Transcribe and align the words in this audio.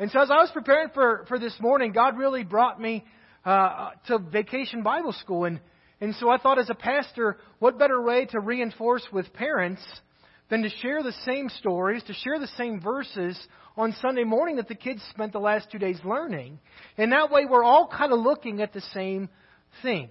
And 0.00 0.10
so 0.10 0.22
as 0.22 0.30
I 0.30 0.36
was 0.36 0.50
preparing 0.50 0.88
for, 0.94 1.26
for 1.28 1.38
this 1.38 1.54
morning, 1.60 1.92
God 1.92 2.16
really 2.16 2.42
brought 2.42 2.80
me 2.80 3.04
uh, 3.44 3.90
to 4.06 4.18
Vacation 4.18 4.82
Bible 4.82 5.12
School. 5.12 5.44
And, 5.44 5.60
and 6.00 6.14
so 6.14 6.30
I 6.30 6.38
thought, 6.38 6.58
as 6.58 6.70
a 6.70 6.74
pastor, 6.74 7.36
what 7.58 7.78
better 7.78 8.00
way 8.00 8.24
to 8.30 8.40
reinforce 8.40 9.06
with 9.12 9.30
parents 9.34 9.82
than 10.48 10.62
to 10.62 10.70
share 10.80 11.02
the 11.02 11.12
same 11.26 11.50
stories, 11.50 12.02
to 12.04 12.14
share 12.14 12.38
the 12.38 12.48
same 12.56 12.80
verses 12.80 13.38
on 13.76 13.94
Sunday 14.00 14.24
morning 14.24 14.56
that 14.56 14.68
the 14.68 14.74
kids 14.74 15.02
spent 15.10 15.34
the 15.34 15.38
last 15.38 15.70
two 15.70 15.78
days 15.78 15.98
learning. 16.02 16.60
And 16.96 17.12
that 17.12 17.30
way 17.30 17.44
we're 17.44 17.62
all 17.62 17.86
kind 17.86 18.10
of 18.10 18.20
looking 18.20 18.62
at 18.62 18.72
the 18.72 18.80
same 18.94 19.28
thing. 19.82 20.08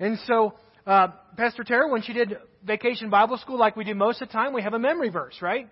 And 0.00 0.18
so, 0.26 0.54
uh, 0.86 1.08
Pastor 1.36 1.64
Tara, 1.64 1.92
when 1.92 2.00
she 2.00 2.14
did 2.14 2.38
Vacation 2.64 3.10
Bible 3.10 3.36
School 3.36 3.58
like 3.58 3.76
we 3.76 3.84
do 3.84 3.94
most 3.94 4.22
of 4.22 4.28
the 4.28 4.32
time, 4.32 4.54
we 4.54 4.62
have 4.62 4.72
a 4.72 4.78
memory 4.78 5.10
verse, 5.10 5.36
right? 5.42 5.68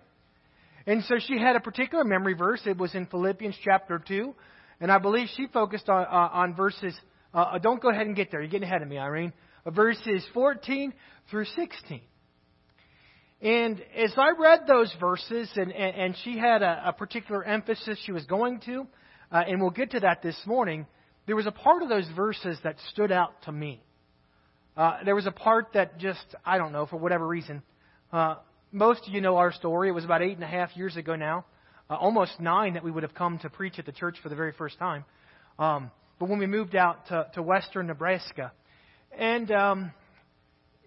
And 0.87 1.03
so 1.05 1.15
she 1.19 1.39
had 1.39 1.55
a 1.55 1.59
particular 1.59 2.03
memory 2.03 2.33
verse. 2.33 2.61
It 2.65 2.77
was 2.77 2.93
in 2.93 3.07
Philippians 3.07 3.55
chapter 3.63 4.01
2. 4.05 4.35
And 4.79 4.91
I 4.91 4.99
believe 4.99 5.27
she 5.35 5.47
focused 5.47 5.89
on, 5.89 6.03
uh, 6.03 6.29
on 6.33 6.55
verses, 6.55 6.93
uh, 7.33 7.37
uh, 7.37 7.57
don't 7.57 7.81
go 7.81 7.89
ahead 7.89 8.07
and 8.07 8.15
get 8.15 8.31
there. 8.31 8.41
You're 8.41 8.49
getting 8.49 8.67
ahead 8.67 8.81
of 8.81 8.87
me, 8.87 8.97
Irene. 8.97 9.33
Uh, 9.65 9.71
verses 9.71 10.25
14 10.33 10.93
through 11.31 11.45
16. 11.45 12.01
And 13.41 13.81
as 13.95 14.13
I 14.17 14.31
read 14.39 14.61
those 14.67 14.93
verses, 14.99 15.49
and, 15.55 15.71
and, 15.71 15.95
and 15.95 16.15
she 16.23 16.37
had 16.37 16.61
a, 16.61 16.89
a, 16.89 16.93
particular 16.93 17.43
emphasis 17.43 17.99
she 18.05 18.11
was 18.11 18.25
going 18.25 18.61
to, 18.61 18.87
uh, 19.31 19.43
and 19.47 19.61
we'll 19.61 19.71
get 19.71 19.91
to 19.91 19.99
that 20.01 20.21
this 20.21 20.39
morning, 20.45 20.87
there 21.27 21.35
was 21.35 21.45
a 21.45 21.51
part 21.51 21.83
of 21.83 21.89
those 21.89 22.07
verses 22.15 22.57
that 22.63 22.77
stood 22.91 23.11
out 23.11 23.41
to 23.43 23.51
me. 23.51 23.83
Uh, 24.77 24.99
there 25.03 25.15
was 25.15 25.25
a 25.25 25.31
part 25.31 25.69
that 25.73 25.97
just, 25.99 26.23
I 26.45 26.57
don't 26.57 26.71
know, 26.71 26.85
for 26.85 26.97
whatever 26.97 27.27
reason, 27.27 27.61
uh, 28.11 28.35
most 28.75 29.07
of 29.07 29.13
you 29.13 29.21
know 29.21 29.37
our 29.37 29.53
story. 29.53 29.87
It 29.87 29.93
was 29.93 30.03
about 30.03 30.21
eight 30.21 30.35
and 30.35 30.43
a 30.43 30.47
half 30.47 30.75
years 30.75 30.97
ago 30.97 31.15
now, 31.15 31.45
uh, 31.89 31.95
almost 31.95 32.41
nine 32.41 32.73
that 32.73 32.83
we 32.83 32.91
would 32.91 33.03
have 33.03 33.15
come 33.15 33.39
to 33.39 33.49
preach 33.49 33.79
at 33.79 33.85
the 33.85 33.93
church 33.93 34.17
for 34.21 34.27
the 34.27 34.35
very 34.35 34.51
first 34.51 34.77
time. 34.77 35.05
Um, 35.57 35.91
but 36.19 36.27
when 36.27 36.39
we 36.39 36.45
moved 36.45 36.75
out 36.75 37.07
to, 37.07 37.27
to 37.35 37.41
western 37.41 37.87
Nebraska, 37.87 38.51
and 39.17 39.49
um, 39.49 39.91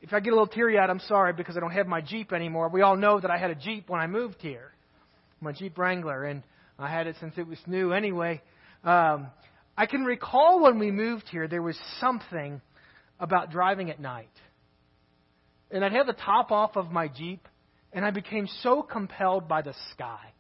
if 0.02 0.12
I 0.12 0.20
get 0.20 0.30
a 0.30 0.36
little 0.36 0.46
teary 0.46 0.78
eyed, 0.78 0.90
I'm 0.90 1.00
sorry 1.00 1.32
because 1.32 1.56
I 1.56 1.60
don't 1.60 1.70
have 1.70 1.86
my 1.86 2.02
Jeep 2.02 2.34
anymore. 2.34 2.68
We 2.68 2.82
all 2.82 2.96
know 2.96 3.20
that 3.20 3.30
I 3.30 3.38
had 3.38 3.50
a 3.50 3.54
Jeep 3.54 3.88
when 3.88 4.00
I 4.00 4.06
moved 4.06 4.36
here, 4.40 4.70
my 5.40 5.52
Jeep 5.52 5.78
Wrangler, 5.78 6.24
and 6.26 6.42
I 6.78 6.90
had 6.90 7.06
it 7.06 7.16
since 7.20 7.34
it 7.38 7.46
was 7.46 7.58
new 7.66 7.92
anyway. 7.92 8.42
Um, 8.84 9.28
I 9.78 9.86
can 9.86 10.04
recall 10.04 10.60
when 10.60 10.78
we 10.78 10.90
moved 10.90 11.28
here, 11.30 11.48
there 11.48 11.62
was 11.62 11.78
something 12.00 12.60
about 13.18 13.50
driving 13.50 13.88
at 13.88 13.98
night. 13.98 14.28
And 15.70 15.82
I'd 15.82 15.92
have 15.92 16.06
the 16.06 16.12
top 16.12 16.52
off 16.52 16.76
of 16.76 16.90
my 16.90 17.08
Jeep, 17.08 17.48
and 17.92 18.04
I 18.04 18.10
became 18.10 18.46
so 18.62 18.82
compelled 18.82 19.48
by 19.48 19.62
the 19.62 19.74
sky. 19.92 20.32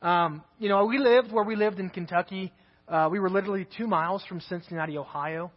Um, 0.00 0.42
you 0.58 0.68
know, 0.68 0.84
we 0.86 0.98
lived 0.98 1.32
where 1.32 1.44
we 1.44 1.56
lived 1.56 1.78
in 1.78 1.90
Kentucky. 1.90 2.52
Uh, 2.88 3.08
we 3.10 3.20
were 3.20 3.30
literally 3.30 3.66
two 3.76 3.86
miles 3.86 4.24
from 4.28 4.40
Cincinnati, 4.40 4.98
Ohio. 4.98 5.52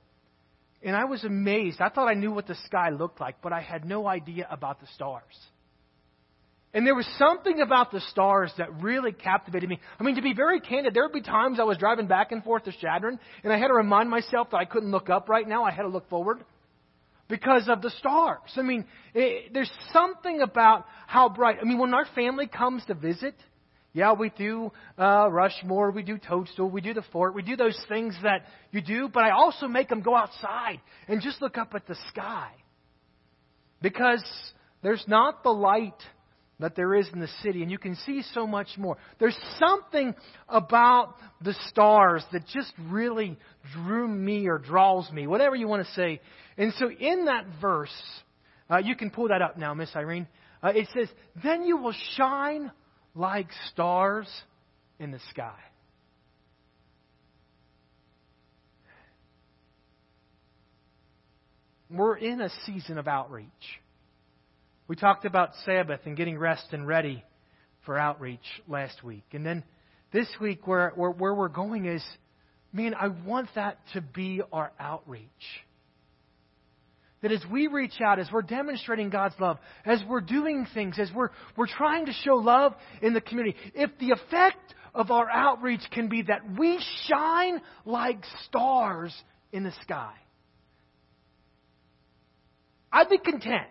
And 0.84 0.96
I 0.96 1.06
was 1.06 1.24
amazed. 1.24 1.82
I 1.82 1.90
thought 1.90 2.08
I 2.08 2.14
knew 2.14 2.32
what 2.32 2.46
the 2.46 2.56
sky 2.66 2.90
looked 2.90 3.20
like, 3.20 3.38
but 3.42 3.52
I 3.52 3.62
had 3.62 3.86
no 3.86 4.08
idea 4.08 4.48
about 4.52 4.80
the 4.80 4.88
stars. 4.94 5.24
And 6.76 6.86
there 6.86 6.94
was 6.94 7.08
something 7.18 7.62
about 7.62 7.92
the 7.92 8.02
stars 8.02 8.52
that 8.58 8.82
really 8.82 9.14
captivated 9.14 9.70
me. 9.70 9.80
I 9.98 10.04
mean, 10.04 10.16
to 10.16 10.22
be 10.22 10.34
very 10.34 10.60
candid, 10.60 10.94
there 10.94 11.04
would 11.04 11.14
be 11.14 11.22
times 11.22 11.58
I 11.60 11.64
was 11.64 11.78
driving 11.78 12.06
back 12.06 12.34
and 12.34 12.44
forth 12.44 12.66
to 12.66 12.74
Chadron, 12.74 13.18
and 13.44 13.54
I 13.54 13.58
had 13.58 13.70
to 13.70 13.74
remind 13.74 14.10
myself 14.10 14.50
that 14.52 14.58
I 14.58 14.66
couldn't 14.66 14.92
look 14.92 15.10
up 15.10 15.30
right 15.30 15.48
now. 15.48 15.64
I 15.64 15.72
had 15.72 15.84
to 15.84 15.88
look 15.88 16.10
forward 16.10 16.44
because 17.28 17.68
of 17.68 17.82
the 17.82 17.90
stars. 17.92 18.52
I 18.56 18.62
mean, 18.62 18.86
it, 19.14 19.54
there's 19.54 19.72
something 19.92 20.42
about 20.42 20.86
how 21.08 21.30
bright. 21.30 21.58
I 21.62 21.66
mean, 21.66 21.80
when 21.80 21.94
our 21.94 22.06
family 22.16 22.48
comes 22.48 22.84
to 22.86 22.94
visit, 22.94 23.36
yeah, 23.94 24.12
we 24.14 24.30
do 24.30 24.72
uh, 25.00 25.30
Rushmore, 25.32 25.92
we 25.92 26.04
do 26.04 26.18
Toadstool, 26.18 26.70
we 26.70 26.82
do 26.82 26.94
the 26.94 27.04
Fort, 27.14 27.34
we 27.34 27.42
do 27.42 27.56
those 27.56 27.80
things 27.88 28.16
that 28.24 28.46
you 28.72 28.82
do, 28.82 29.10
but 29.12 29.24
I 29.24 29.32
also 29.32 29.68
make 29.68 29.88
them 29.88 30.02
go 30.02 30.16
outside 30.16 30.82
and 31.08 31.22
just 31.22 31.42
look 31.42 31.58
up 31.58 31.74
at 31.74 31.88
the 31.88 31.96
sky. 32.10 32.50
Because 33.82 34.24
there's 34.84 35.04
not 35.08 35.44
the 35.44 35.52
light 35.52 35.94
that 36.60 36.76
there 36.76 36.96
is 36.96 37.08
in 37.12 37.20
the 37.20 37.30
city, 37.44 37.62
and 37.62 37.72
you 37.72 37.78
can 37.78 37.96
see 38.06 38.24
so 38.34 38.48
much 38.48 38.70
more. 38.78 38.98
There's 39.20 39.38
something 39.60 40.16
about 40.48 41.16
the 41.42 41.54
stars 41.70 42.24
that 42.32 42.48
just 42.48 42.72
really 42.90 43.38
drew 43.74 44.08
me 44.08 44.48
or 44.48 44.58
draws 44.58 45.12
me, 45.12 45.28
whatever 45.28 45.56
you 45.56 45.68
want 45.68 45.86
to 45.86 45.94
say. 45.94 46.22
And 46.58 46.74
so 46.78 46.90
in 46.90 47.26
that 47.26 47.46
verse, 47.62 47.94
uh, 48.70 48.78
you 48.78 48.96
can 48.96 49.10
pull 49.10 49.28
that 49.28 49.42
up 49.42 49.58
now, 49.58 49.74
Miss 49.74 49.94
Irene. 49.96 50.28
Uh, 50.64 50.70
it 50.70 50.88
says, 50.98 51.10
Then 51.44 51.64
you 51.64 51.78
will 51.78 51.96
shine 52.16 52.72
like 53.14 53.48
stars 53.72 54.28
in 55.00 55.12
the 55.12 55.20
sky. 55.32 55.60
We're 61.90 62.18
in 62.18 62.42
a 62.42 62.50
season 62.66 62.98
of 62.98 63.08
outreach. 63.08 63.50
We 64.88 64.96
talked 64.96 65.26
about 65.26 65.52
Sabbath 65.66 66.02
and 66.06 66.16
getting 66.16 66.38
rest 66.38 66.68
and 66.72 66.88
ready 66.88 67.24
for 67.86 67.98
outreach 67.98 68.46
last 68.68 69.04
week. 69.04 69.26
And 69.32 69.46
then 69.46 69.64
this 70.12 70.28
week, 70.40 70.68
where, 70.68 70.92
where, 70.96 71.10
where 71.10 71.34
we're 71.34 71.48
going 71.48 71.86
is, 71.86 72.04
man, 72.72 72.94
I 72.94 73.08
want 73.08 73.50
that 73.56 73.80
to 73.94 74.02
be 74.02 74.42
our 74.52 74.72
outreach. 74.80 75.30
That 77.22 77.32
as 77.32 77.44
we 77.52 77.66
reach 77.66 78.00
out, 78.06 78.20
as 78.20 78.30
we're 78.32 78.44
demonstrating 78.44 79.10
God's 79.10 79.34
love, 79.40 79.58
as 79.86 80.04
we're 80.08 80.22
doing 80.22 80.68
things, 80.76 81.00
as 81.00 81.10
we're, 81.16 81.30
we're 81.58 81.68
trying 81.68 82.06
to 82.06 82.14
show 82.24 82.36
love 82.36 82.76
in 83.02 83.14
the 83.14 83.22
community, 83.22 83.58
if 83.74 83.90
the 84.00 84.12
effect 84.12 84.76
of 84.94 85.10
our 85.10 85.28
outreach 85.30 85.82
can 85.92 86.10
be 86.10 86.22
that 86.24 86.42
we 86.60 86.80
shine 87.08 87.60
like 87.86 88.20
stars 88.46 89.16
in 89.52 89.64
the 89.64 89.74
sky, 89.82 90.14
I'd 92.92 93.10
be 93.10 93.18
content. 93.18 93.68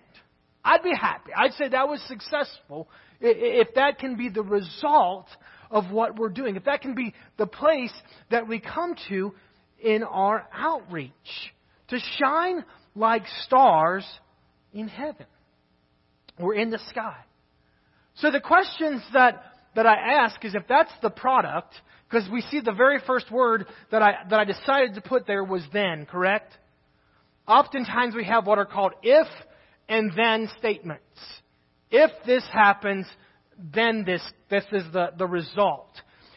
I'd 0.64 0.82
be 0.82 0.92
happy. 0.98 1.30
I'd 1.36 1.52
say 1.54 1.68
that 1.68 1.88
was 1.88 2.00
successful 2.08 2.88
if 3.20 3.74
that 3.74 3.98
can 3.98 4.16
be 4.16 4.28
the 4.28 4.42
result 4.42 5.26
of 5.70 5.90
what 5.90 6.16
we're 6.18 6.30
doing, 6.30 6.56
if 6.56 6.64
that 6.64 6.80
can 6.80 6.94
be 6.94 7.14
the 7.36 7.46
place 7.46 7.92
that 8.30 8.48
we 8.48 8.60
come 8.60 8.94
to 9.08 9.34
in 9.82 10.02
our 10.02 10.46
outreach. 10.52 11.12
To 11.88 11.98
shine 12.18 12.64
like 12.94 13.24
stars 13.42 14.06
in 14.72 14.88
heaven 14.88 15.26
or 16.38 16.54
in 16.54 16.70
the 16.70 16.78
sky. 16.88 17.16
So 18.16 18.30
the 18.30 18.40
questions 18.40 19.02
that, 19.12 19.42
that 19.74 19.86
I 19.86 20.24
ask 20.24 20.42
is 20.44 20.54
if 20.54 20.66
that's 20.68 20.92
the 21.02 21.10
product, 21.10 21.74
because 22.08 22.28
we 22.30 22.40
see 22.42 22.60
the 22.60 22.72
very 22.72 23.00
first 23.06 23.30
word 23.30 23.66
that 23.90 24.00
I, 24.02 24.14
that 24.30 24.40
I 24.40 24.44
decided 24.44 24.94
to 24.94 25.00
put 25.00 25.26
there 25.26 25.44
was 25.44 25.62
then, 25.72 26.06
correct? 26.06 26.52
Oftentimes 27.46 28.14
we 28.14 28.24
have 28.24 28.46
what 28.46 28.58
are 28.58 28.64
called 28.64 28.92
if 29.02 29.26
and 29.88 30.12
then 30.16 30.48
statements. 30.58 31.02
If 31.90 32.10
this 32.26 32.44
happens, 32.52 33.06
then 33.74 34.04
this, 34.04 34.22
this 34.50 34.64
is 34.72 34.84
the, 34.92 35.10
the 35.16 35.26
result. 35.26 35.88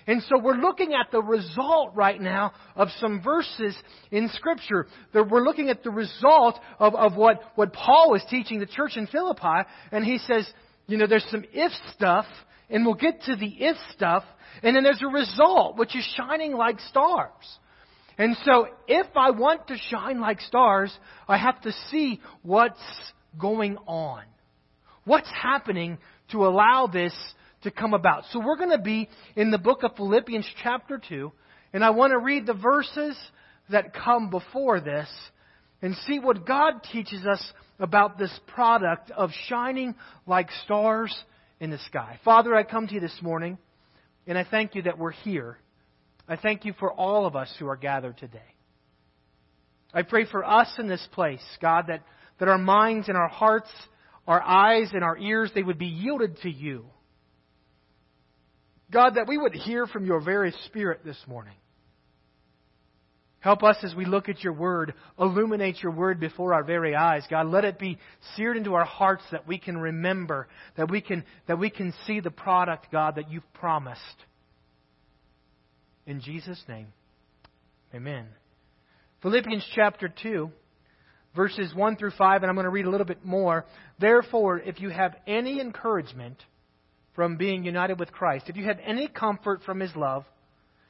And 0.06 0.24
so 0.30 0.40
we're 0.40 0.56
looking 0.56 0.94
at 0.94 1.12
the 1.12 1.22
result 1.22 1.94
right 1.94 2.20
now 2.20 2.54
of 2.78 2.88
some 3.00 3.22
verses 3.22 3.76
in 4.10 4.30
Scripture. 4.36 4.88
We're 5.14 5.44
looking 5.44 5.70
at 5.70 5.84
the 5.84 5.90
result 5.90 6.58
of, 6.80 6.96
of 6.96 7.18
what, 7.18 7.42
what 7.56 7.74
Paul 7.74 8.12
was 8.12 8.24
teaching 8.30 8.60
the 8.60 8.66
church 8.66 8.96
in 8.96 9.08
Philippi. 9.08 9.68
And 9.92 10.06
he 10.06 10.18
says, 10.20 10.50
you 10.88 10.98
know, 10.98 11.08
there's 11.08 11.28
some 11.30 11.44
if 11.52 11.74
stuff, 11.94 12.26
and 12.70 12.86
we'll 12.86 12.96
get 12.96 13.24
to 13.24 13.36
the 13.36 13.48
if 13.48 13.76
stuff. 13.94 14.24
And 14.64 14.76
then 14.76 14.84
there's 14.84 15.04
a 15.04 15.12
result, 15.12 15.78
which 15.78 15.94
is 15.94 16.08
shining 16.16 16.54
like 16.54 16.80
stars. 16.80 17.32
And 18.18 18.38
so 18.46 18.68
if 18.88 19.08
I 19.16 19.32
want 19.32 19.68
to 19.68 19.76
shine 19.90 20.22
like 20.22 20.40
stars, 20.40 20.98
I 21.28 21.38
have 21.38 21.62
to 21.62 21.74
see 21.92 22.22
what's 22.44 22.80
going 23.38 23.78
on? 23.88 24.24
What's 25.06 25.30
happening 25.30 25.98
to 26.32 26.46
allow 26.46 26.88
this 26.88 27.14
to 27.64 27.72
come 27.72 27.94
about? 27.94 28.24
So 28.32 28.40
we're 28.40 28.58
going 28.58 28.72
to 28.72 28.78
be 28.78 29.10
in 29.36 29.52
the 29.52 29.58
book 29.58 29.84
of 29.84 29.96
Philippians 29.96 30.48
chapter 30.64 31.02
2, 31.10 31.32
and 31.74 31.84
I 31.84 31.92
want 31.92 32.12
to 32.12 32.20
read 32.20 32.46
the 32.46 32.54
verses 32.54 33.18
that 33.70 33.94
come 33.94 34.30
before 34.30 34.80
this 34.80 35.10
and 35.82 35.96
see 36.08 36.20
what 36.20 36.46
God 36.46 36.84
teaches 36.92 37.26
us 37.26 37.54
about 37.80 38.18
this 38.18 38.38
product 38.48 39.12
of 39.12 39.30
shining 39.48 39.96
like 40.26 40.50
stars 40.66 41.16
in 41.60 41.70
the 41.70 41.78
sky. 41.80 42.20
Father, 42.26 42.56
I 42.56 42.64
come 42.64 42.88
to 42.88 42.94
you 42.94 43.00
this 43.00 43.18
morning, 43.22 43.58
and 44.26 44.38
I 44.38 44.44
thank 44.44 44.76
you 44.76 44.84
that 44.84 44.98
we're 44.98 45.12
here. 45.12 45.58
I 46.28 46.36
thank 46.36 46.66
you 46.66 46.74
for 46.80 46.92
all 46.92 47.26
of 47.26 47.36
us 47.36 47.54
who 47.60 47.68
are 47.68 47.78
gathered 47.78 48.18
today. 48.18 48.40
I 49.94 50.02
pray 50.02 50.26
for 50.26 50.44
us 50.44 50.72
in 50.78 50.88
this 50.88 51.06
place, 51.14 51.44
God, 51.62 51.86
that 51.88 52.04
that 52.40 52.48
our 52.48 52.58
minds 52.58 53.08
and 53.08 53.18
our 53.18 53.28
hearts, 53.28 53.70
our 54.28 54.42
eyes 54.42 54.90
and 54.94 55.04
our 55.04 55.18
ears, 55.18 55.52
they 55.54 55.64
would 55.64 55.78
be 55.80 55.88
yielded 55.88 56.38
to 56.42 56.50
you. 56.50 56.86
God, 58.92 59.16
that 59.16 59.28
we 59.28 59.38
would 59.38 59.54
hear 59.54 59.86
from 59.86 60.06
your 60.06 60.22
very 60.22 60.54
Spirit 60.66 61.02
this 61.04 61.18
morning. 61.28 61.56
Help 63.40 63.64
us 63.64 63.78
as 63.84 63.94
we 63.94 64.06
look 64.06 64.30
at 64.30 64.44
your 64.44 64.54
word, 64.54 64.94
illuminate 65.20 65.82
your 65.82 65.92
word 65.92 66.20
before 66.20 66.54
our 66.54 66.64
very 66.64 66.96
eyes. 66.96 67.24
God, 67.30 67.48
let 67.48 67.66
it 67.66 67.78
be 67.78 67.98
seared 68.36 68.58
into 68.58 68.74
our 68.74 68.86
hearts 68.86 69.24
that 69.32 69.48
we 69.48 69.58
can 69.60 69.78
remember, 69.78 70.48
that 70.76 70.90
we 70.90 71.02
can, 71.02 71.24
that 71.48 71.60
we 71.60 71.70
can 71.70 71.94
see 72.06 72.20
the 72.20 72.32
product, 72.32 72.88
God, 72.92 73.16
that 73.16 73.30
you've 73.30 73.54
promised. 73.54 74.02
In 76.08 76.20
Jesus' 76.20 76.62
name, 76.68 76.88
amen. 77.94 78.26
Philippians 79.22 79.66
chapter 79.76 80.12
2, 80.22 80.52
verses 81.38 81.74
1 81.74 81.96
through 81.96 82.12
5, 82.18 82.42
and 82.42 82.50
I'm 82.50 82.56
going 82.56 82.66
to 82.66 82.70
read 82.70 82.86
a 82.86 82.90
little 82.90 83.06
bit 83.06 83.24
more. 83.24 83.66
Therefore, 84.00 84.60
if 84.60 84.82
you 84.82 84.90
have 84.90 85.16
any 85.26 85.62
encouragement 85.62 86.44
from 87.16 87.38
being 87.38 87.64
united 87.64 87.98
with 87.98 88.12
Christ, 88.12 88.46
if 88.50 88.58
you 88.58 88.66
have 88.66 88.80
any 88.86 89.08
comfort 89.08 89.62
from 89.64 89.80
his 89.80 89.96
love, 89.96 90.26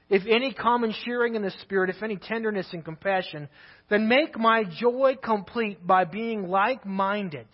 if 0.10 0.24
any 0.26 0.54
common 0.54 0.94
sharing 1.06 1.36
in 1.36 1.42
the 1.42 1.52
Spirit, 1.62 1.90
if 1.90 2.02
any 2.02 2.16
tenderness 2.16 2.68
and 2.72 2.84
compassion, 2.84 3.50
then 3.90 4.08
make 4.08 4.40
my 4.40 4.64
joy 4.64 5.16
complete 5.22 5.86
by 5.86 6.06
being 6.06 6.48
like 6.48 6.86
minded, 6.86 7.48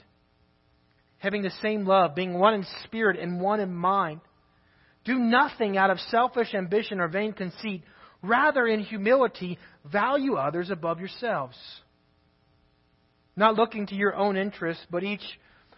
having 1.18 1.42
the 1.42 1.52
same 1.62 1.86
love, 1.86 2.16
being 2.16 2.38
one 2.38 2.54
in 2.54 2.66
spirit 2.86 3.20
and 3.20 3.42
one 3.42 3.60
in 3.60 3.74
mind. 3.74 4.22
Do 5.04 5.18
nothing 5.18 5.78
out 5.78 5.90
of 5.90 6.00
selfish 6.00 6.54
ambition 6.54 7.00
or 7.00 7.08
vain 7.08 7.34
conceit. 7.34 7.84
Rather, 8.22 8.68
in 8.68 8.82
humility, 8.82 9.58
value 9.84 10.36
others 10.36 10.70
above 10.70 11.00
yourselves. 11.00 11.58
Not 13.36 13.56
looking 13.56 13.88
to 13.88 13.96
your 13.96 14.16
own 14.16 14.38
interests, 14.38 14.86
but 14.92 15.04
each 15.04 15.24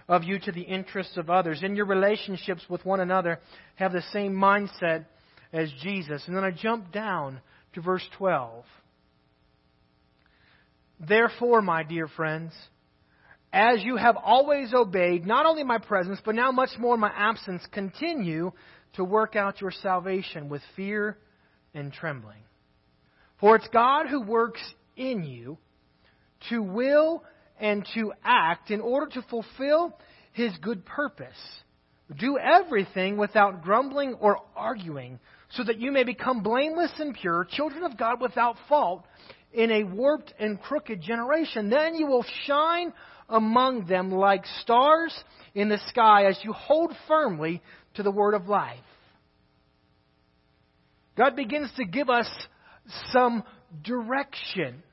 of 0.08 0.24
you 0.24 0.40
to 0.40 0.52
the 0.52 0.62
interests 0.62 1.18
of 1.18 1.30
others. 1.30 1.64
In 1.64 1.76
your 1.76 1.86
relationships 1.86 2.64
with 2.70 2.86
one 2.86 3.00
another, 3.00 3.40
have 3.76 3.92
the 3.92 4.04
same 4.12 4.34
mindset 4.34 5.06
as 5.54 5.72
Jesus. 5.82 6.24
And 6.28 6.36
then 6.36 6.44
I 6.44 6.52
jump 6.52 6.92
down 6.92 7.40
to 7.74 7.82
verse 7.82 8.08
12. 8.18 8.66
Therefore, 11.00 11.62
my 11.62 11.84
dear 11.84 12.08
friends, 12.08 12.54
as 13.52 13.84
you 13.84 13.96
have 13.96 14.18
always 14.18 14.74
obeyed, 14.74 15.26
not 15.26 15.46
only 15.46 15.64
my 15.64 15.78
presence, 15.78 16.20
but 16.24 16.36
now 16.36 16.52
much 16.52 16.72
more 16.78 16.98
my 16.98 17.12
absence, 17.16 17.66
continue 17.72 18.52
to 18.94 19.04
work 19.04 19.36
out 19.36 19.62
your 19.62 19.72
salvation 19.72 20.50
with 20.50 20.62
fear 20.76 21.18
and 21.74 21.92
trembling. 21.92 22.42
For 23.40 23.56
it's 23.56 23.68
God 23.70 24.08
who 24.08 24.22
works 24.22 24.62
in 24.96 25.24
you 25.24 25.58
to 26.50 26.62
will 26.62 27.24
and 27.60 27.88
to 27.94 28.14
act 28.24 28.72
in 28.72 28.82
order 28.82 29.08
to 29.14 29.22
fulfill 29.30 29.98
his 30.34 30.52
good 30.62 30.86
purpose. 30.86 31.38
Do 32.18 32.38
everything 32.38 33.18
without 33.18 33.64
grumbling 33.64 34.14
or 34.16 34.38
arguing, 34.56 35.20
so 35.50 35.64
that 35.64 35.80
you 35.80 35.92
may 35.92 36.04
become 36.04 36.44
blameless 36.44 36.92
and 37.00 37.16
pure, 37.16 37.48
children 37.50 37.84
of 37.84 37.98
God 37.98 38.22
without 38.22 38.58
fault, 38.70 39.06
in 39.54 39.72
a 39.72 39.84
warped 39.84 40.34
and 40.38 40.62
crooked 40.62 41.02
generation. 41.02 41.70
Then 41.70 41.96
you 41.96 42.08
will 42.08 42.26
shine 42.46 42.94
among 43.30 43.88
them 43.88 44.12
like 44.12 44.46
stars 44.62 45.16
in 45.56 45.70
the 45.70 45.80
sky 45.88 46.26
as 46.26 46.38
you 46.44 46.54
hold 46.54 46.92
firmly 47.08 47.62
to 47.96 48.04
the 48.04 48.12
word 48.12 48.34
of 48.34 48.48
life. 48.48 48.78
God 51.18 51.36
begins 51.36 51.72
to 51.78 51.86
give 51.86 52.10
us 52.10 52.30
some 53.12 53.44
direction 53.84 54.84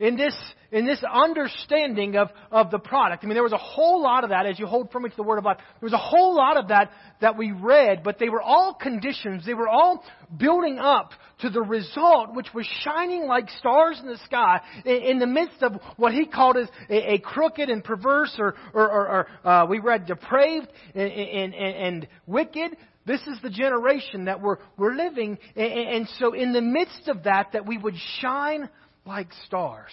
in 0.00 0.16
this, 0.16 0.34
in 0.72 0.86
this 0.86 1.02
understanding 1.04 2.16
of, 2.16 2.30
of 2.50 2.70
the 2.70 2.78
product. 2.78 3.22
I 3.22 3.26
mean, 3.26 3.34
there 3.34 3.42
was 3.42 3.52
a 3.52 3.58
whole 3.58 4.02
lot 4.02 4.24
of 4.24 4.30
that 4.30 4.46
as 4.46 4.58
you 4.58 4.66
hold 4.66 4.90
firmly 4.90 5.10
to 5.10 5.16
the 5.16 5.22
Word 5.22 5.36
of 5.36 5.44
God. 5.44 5.58
There 5.58 5.86
was 5.86 5.92
a 5.92 5.98
whole 5.98 6.34
lot 6.34 6.56
of 6.56 6.68
that 6.68 6.90
that 7.20 7.36
we 7.36 7.52
read, 7.52 8.02
but 8.02 8.18
they 8.18 8.30
were 8.30 8.40
all 8.40 8.72
conditions. 8.72 9.44
They 9.44 9.54
were 9.54 9.68
all 9.68 10.02
building 10.38 10.78
up 10.78 11.12
to 11.42 11.50
the 11.50 11.60
result, 11.60 12.34
which 12.34 12.48
was 12.54 12.66
shining 12.82 13.26
like 13.26 13.50
stars 13.58 14.00
in 14.00 14.08
the 14.08 14.18
sky 14.24 14.60
in, 14.86 15.02
in 15.02 15.18
the 15.18 15.26
midst 15.26 15.62
of 15.62 15.74
what 15.96 16.14
he 16.14 16.24
called 16.24 16.56
as 16.56 16.68
a, 16.88 17.14
a 17.14 17.18
crooked 17.18 17.68
and 17.68 17.84
perverse, 17.84 18.34
or, 18.38 18.54
or, 18.72 18.90
or, 18.90 19.26
or 19.44 19.48
uh, 19.48 19.66
we 19.66 19.80
read 19.80 20.06
depraved 20.06 20.68
and, 20.94 21.12
and, 21.12 21.54
and, 21.54 21.76
and 21.76 22.08
wicked. 22.26 22.74
This 23.06 23.20
is 23.22 23.38
the 23.42 23.50
generation 23.50 24.26
that 24.26 24.40
we're, 24.40 24.58
we're 24.78 24.94
living. 24.94 25.38
And, 25.56 25.72
and 25.72 26.08
so 26.18 26.32
in 26.32 26.54
the 26.54 26.62
midst 26.62 27.08
of 27.08 27.24
that, 27.24 27.52
that 27.52 27.66
we 27.66 27.76
would 27.76 27.96
shine 28.20 28.70
like 29.10 29.32
stars. 29.44 29.90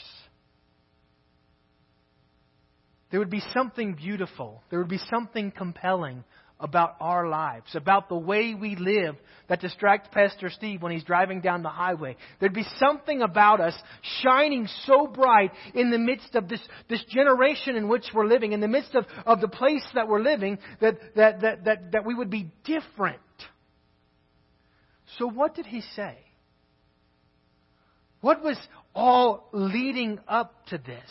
There 3.09 3.19
would 3.19 3.31
be 3.31 3.41
something 3.51 3.95
beautiful. 3.95 4.61
There 4.69 4.77
would 4.77 4.89
be 4.89 4.99
something 5.09 5.49
compelling 5.49 6.23
about 6.59 6.97
our 6.99 7.27
lives, 7.27 7.65
about 7.73 8.09
the 8.09 8.15
way 8.15 8.53
we 8.53 8.75
live 8.75 9.15
that 9.49 9.59
distracts 9.59 10.09
Pastor 10.11 10.51
Steve 10.51 10.83
when 10.83 10.91
he's 10.91 11.03
driving 11.03 11.41
down 11.41 11.63
the 11.63 11.69
highway. 11.69 12.15
There'd 12.39 12.53
be 12.53 12.65
something 12.77 13.23
about 13.23 13.59
us 13.59 13.73
shining 14.21 14.67
so 14.85 15.07
bright 15.07 15.51
in 15.73 15.89
the 15.89 15.97
midst 15.97 16.35
of 16.35 16.47
this, 16.47 16.61
this 16.87 17.03
generation 17.09 17.75
in 17.75 17.87
which 17.87 18.05
we're 18.13 18.27
living, 18.27 18.51
in 18.51 18.59
the 18.59 18.67
midst 18.67 18.93
of, 18.93 19.05
of 19.25 19.41
the 19.41 19.47
place 19.47 19.85
that 19.95 20.07
we're 20.07 20.21
living, 20.21 20.59
that, 20.79 20.99
that, 21.15 21.41
that, 21.41 21.65
that, 21.65 21.91
that 21.93 22.05
we 22.05 22.13
would 22.13 22.29
be 22.29 22.51
different. 22.65 23.19
So, 25.17 25.27
what 25.27 25.55
did 25.55 25.65
he 25.65 25.81
say? 25.95 26.26
What 28.21 28.43
was 28.43 28.57
all 28.95 29.49
leading 29.51 30.19
up 30.27 30.65
to 30.67 30.77
this? 30.77 31.09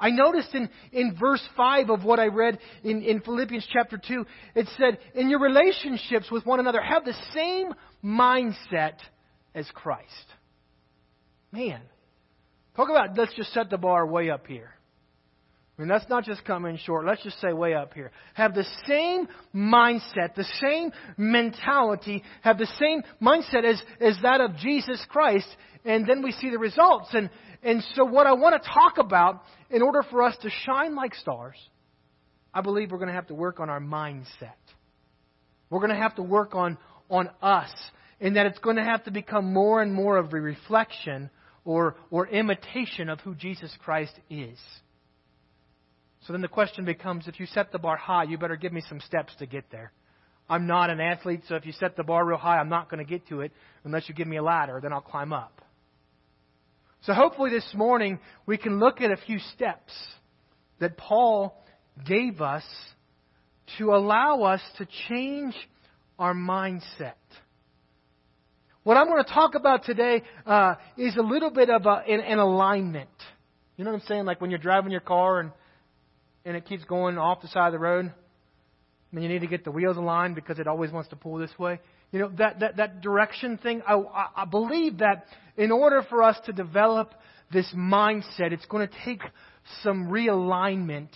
I 0.00 0.10
noticed 0.10 0.54
in, 0.54 0.68
in 0.92 1.16
verse 1.18 1.42
5 1.56 1.90
of 1.90 2.04
what 2.04 2.20
I 2.20 2.26
read 2.26 2.58
in, 2.84 3.02
in 3.02 3.20
Philippians 3.20 3.66
chapter 3.72 3.98
2, 3.98 4.26
it 4.54 4.68
said, 4.76 4.98
In 5.14 5.28
your 5.28 5.40
relationships 5.40 6.30
with 6.30 6.46
one 6.46 6.60
another, 6.60 6.80
have 6.80 7.04
the 7.04 7.16
same 7.34 7.74
mindset 8.04 8.94
as 9.54 9.68
Christ. 9.74 10.06
Man, 11.50 11.80
talk 12.76 12.90
about 12.90 13.16
let's 13.16 13.34
just 13.34 13.52
set 13.52 13.70
the 13.70 13.78
bar 13.78 14.06
way 14.06 14.30
up 14.30 14.46
here. 14.46 14.70
I 15.78 15.82
mean, 15.82 15.88
that's 15.88 16.08
not 16.08 16.24
just 16.24 16.44
coming 16.44 16.76
short. 16.76 17.06
Let's 17.06 17.22
just 17.22 17.40
say 17.40 17.52
way 17.52 17.72
up 17.72 17.94
here. 17.94 18.10
Have 18.34 18.52
the 18.52 18.66
same 18.88 19.28
mindset, 19.54 20.34
the 20.34 20.46
same 20.60 20.90
mentality, 21.16 22.24
have 22.42 22.58
the 22.58 22.66
same 22.80 23.04
mindset 23.22 23.64
as, 23.64 23.80
as 24.00 24.18
that 24.22 24.40
of 24.40 24.56
Jesus 24.56 25.04
Christ, 25.08 25.46
and 25.84 26.04
then 26.04 26.22
we 26.22 26.32
see 26.32 26.50
the 26.50 26.58
results. 26.58 27.10
And, 27.12 27.30
and 27.62 27.84
so, 27.94 28.04
what 28.04 28.26
I 28.26 28.32
want 28.32 28.60
to 28.60 28.68
talk 28.68 28.98
about, 28.98 29.44
in 29.70 29.80
order 29.80 30.02
for 30.02 30.24
us 30.24 30.36
to 30.42 30.50
shine 30.66 30.96
like 30.96 31.14
stars, 31.14 31.56
I 32.52 32.60
believe 32.60 32.90
we're 32.90 32.98
going 32.98 33.08
to 33.08 33.14
have 33.14 33.28
to 33.28 33.34
work 33.34 33.60
on 33.60 33.70
our 33.70 33.80
mindset. 33.80 34.58
We're 35.70 35.80
going 35.80 35.94
to 35.94 36.02
have 36.02 36.16
to 36.16 36.22
work 36.22 36.56
on, 36.56 36.76
on 37.08 37.30
us, 37.40 37.70
and 38.20 38.34
that 38.34 38.46
it's 38.46 38.58
going 38.58 38.76
to 38.76 38.84
have 38.84 39.04
to 39.04 39.12
become 39.12 39.52
more 39.52 39.80
and 39.80 39.94
more 39.94 40.16
of 40.16 40.32
a 40.32 40.40
reflection 40.40 41.30
or, 41.64 41.94
or 42.10 42.26
imitation 42.26 43.08
of 43.08 43.20
who 43.20 43.36
Jesus 43.36 43.72
Christ 43.84 44.18
is. 44.28 44.58
So 46.26 46.32
then 46.32 46.42
the 46.42 46.48
question 46.48 46.84
becomes 46.84 47.28
if 47.28 47.40
you 47.40 47.46
set 47.46 47.72
the 47.72 47.78
bar 47.78 47.96
high, 47.96 48.24
you 48.24 48.38
better 48.38 48.56
give 48.56 48.72
me 48.72 48.82
some 48.88 49.00
steps 49.00 49.32
to 49.38 49.46
get 49.46 49.70
there. 49.70 49.92
I'm 50.50 50.66
not 50.66 50.90
an 50.90 51.00
athlete, 51.00 51.42
so 51.48 51.56
if 51.56 51.66
you 51.66 51.72
set 51.72 51.96
the 51.96 52.02
bar 52.02 52.24
real 52.24 52.38
high, 52.38 52.58
I'm 52.58 52.70
not 52.70 52.90
going 52.90 53.04
to 53.04 53.08
get 53.08 53.28
to 53.28 53.42
it 53.42 53.52
unless 53.84 54.08
you 54.08 54.14
give 54.14 54.26
me 54.26 54.38
a 54.38 54.42
ladder, 54.42 54.80
then 54.82 54.92
I'll 54.92 55.00
climb 55.00 55.32
up. 55.32 55.62
So 57.02 57.12
hopefully 57.12 57.50
this 57.50 57.68
morning 57.74 58.18
we 58.46 58.56
can 58.56 58.80
look 58.80 59.00
at 59.00 59.10
a 59.10 59.16
few 59.16 59.38
steps 59.54 59.92
that 60.80 60.96
Paul 60.96 61.62
gave 62.06 62.40
us 62.40 62.64
to 63.78 63.92
allow 63.92 64.42
us 64.42 64.60
to 64.78 64.86
change 65.08 65.54
our 66.18 66.34
mindset. 66.34 67.14
What 68.82 68.96
I'm 68.96 69.06
going 69.06 69.22
to 69.22 69.30
talk 69.30 69.54
about 69.54 69.84
today 69.84 70.22
uh, 70.46 70.76
is 70.96 71.16
a 71.16 71.22
little 71.22 71.50
bit 71.50 71.68
of 71.68 71.84
a, 71.84 72.02
an, 72.08 72.20
an 72.20 72.38
alignment. 72.38 73.10
You 73.76 73.84
know 73.84 73.92
what 73.92 74.00
I'm 74.00 74.06
saying? 74.08 74.24
Like 74.24 74.40
when 74.40 74.50
you're 74.50 74.58
driving 74.58 74.90
your 74.90 75.00
car 75.00 75.40
and 75.40 75.50
and 76.48 76.56
it 76.56 76.64
keeps 76.64 76.82
going 76.84 77.18
off 77.18 77.42
the 77.42 77.48
side 77.48 77.66
of 77.66 77.72
the 77.72 77.78
road, 77.78 78.10
then 79.12 79.22
you 79.22 79.28
need 79.28 79.40
to 79.40 79.46
get 79.46 79.64
the 79.64 79.70
wheels 79.70 79.98
aligned 79.98 80.34
because 80.34 80.58
it 80.58 80.66
always 80.66 80.90
wants 80.90 81.10
to 81.10 81.16
pull 81.16 81.36
this 81.36 81.56
way. 81.58 81.78
You 82.10 82.20
know, 82.20 82.32
that, 82.38 82.60
that, 82.60 82.76
that 82.78 83.00
direction 83.02 83.58
thing, 83.58 83.82
I, 83.86 84.02
I 84.34 84.44
believe 84.46 84.98
that 84.98 85.26
in 85.58 85.70
order 85.70 86.02
for 86.08 86.22
us 86.22 86.38
to 86.46 86.54
develop 86.54 87.12
this 87.52 87.70
mindset, 87.76 88.52
it's 88.52 88.64
going 88.64 88.88
to 88.88 88.94
take 89.04 89.20
some 89.82 90.08
realignment 90.08 91.10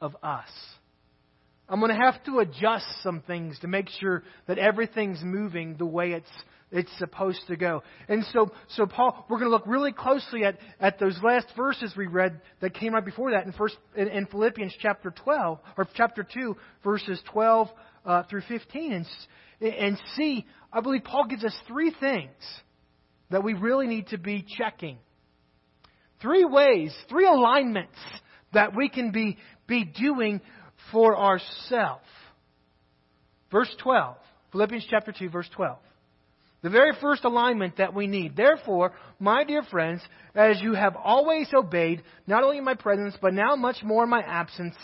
of 0.00 0.16
us. 0.22 0.48
I'm 1.68 1.80
going 1.80 1.96
to 1.96 2.04
have 2.04 2.22
to 2.24 2.40
adjust 2.40 2.86
some 3.02 3.22
things 3.26 3.58
to 3.60 3.68
make 3.68 3.88
sure 4.00 4.24
that 4.46 4.58
everything's 4.58 5.22
moving 5.22 5.76
the 5.76 5.86
way 5.86 6.12
it's 6.12 6.30
it's 6.72 6.90
supposed 6.98 7.40
to 7.48 7.56
go. 7.56 7.82
And 8.08 8.24
so, 8.32 8.50
so 8.76 8.86
Paul, 8.86 9.26
we're 9.28 9.38
going 9.38 9.50
to 9.50 9.54
look 9.54 9.66
really 9.66 9.92
closely 9.92 10.44
at, 10.44 10.56
at 10.80 10.98
those 10.98 11.18
last 11.22 11.46
verses 11.54 11.92
we 11.96 12.06
read 12.06 12.40
that 12.60 12.72
came 12.72 12.94
right 12.94 13.04
before 13.04 13.30
that 13.32 13.44
in 13.44 13.52
first 13.52 13.76
in, 13.94 14.08
in 14.08 14.26
Philippians 14.26 14.74
chapter 14.80 15.10
12 15.10 15.58
or 15.76 15.86
chapter 15.94 16.24
2 16.24 16.56
verses 16.82 17.20
12 17.30 17.68
uh, 18.06 18.22
through 18.24 18.40
15 18.48 18.92
and 18.92 19.06
and 19.60 20.00
see. 20.16 20.46
I 20.72 20.80
believe 20.80 21.04
Paul 21.04 21.26
gives 21.26 21.44
us 21.44 21.54
three 21.68 21.94
things 22.00 22.32
that 23.30 23.44
we 23.44 23.52
really 23.52 23.86
need 23.86 24.08
to 24.08 24.18
be 24.18 24.44
checking. 24.58 24.98
Three 26.20 26.44
ways, 26.44 26.94
three 27.08 27.26
alignments 27.26 27.98
that 28.54 28.74
we 28.74 28.88
can 28.88 29.12
be 29.12 29.36
be 29.66 29.84
doing 29.84 30.40
for 30.90 31.16
ourselves. 31.16 32.04
Verse 33.50 33.74
12, 33.82 34.16
Philippians 34.50 34.86
chapter 34.88 35.12
2, 35.12 35.28
verse 35.28 35.48
12. 35.54 35.78
The 36.62 36.70
very 36.70 36.92
first 37.00 37.24
alignment 37.24 37.78
that 37.78 37.92
we 37.92 38.06
need. 38.06 38.36
Therefore, 38.36 38.92
my 39.18 39.44
dear 39.44 39.62
friends, 39.64 40.00
as 40.34 40.60
you 40.62 40.74
have 40.74 40.94
always 40.96 41.48
obeyed, 41.52 42.02
not 42.26 42.44
only 42.44 42.58
in 42.58 42.64
my 42.64 42.74
presence, 42.74 43.14
but 43.20 43.34
now 43.34 43.56
much 43.56 43.82
more 43.82 44.04
in 44.04 44.10
my 44.10 44.22
absence, 44.22 44.76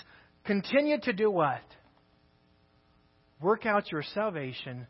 continue 0.45 0.99
to 1.01 1.13
do 1.13 1.31
what? 1.31 1.63
Work 3.41 3.65
out 3.65 3.93
your 3.93 4.03
salvation 4.03 4.89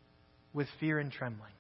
with 0.55 0.67
fear 0.81 0.99
and 0.99 1.13
trembling. 1.13 1.53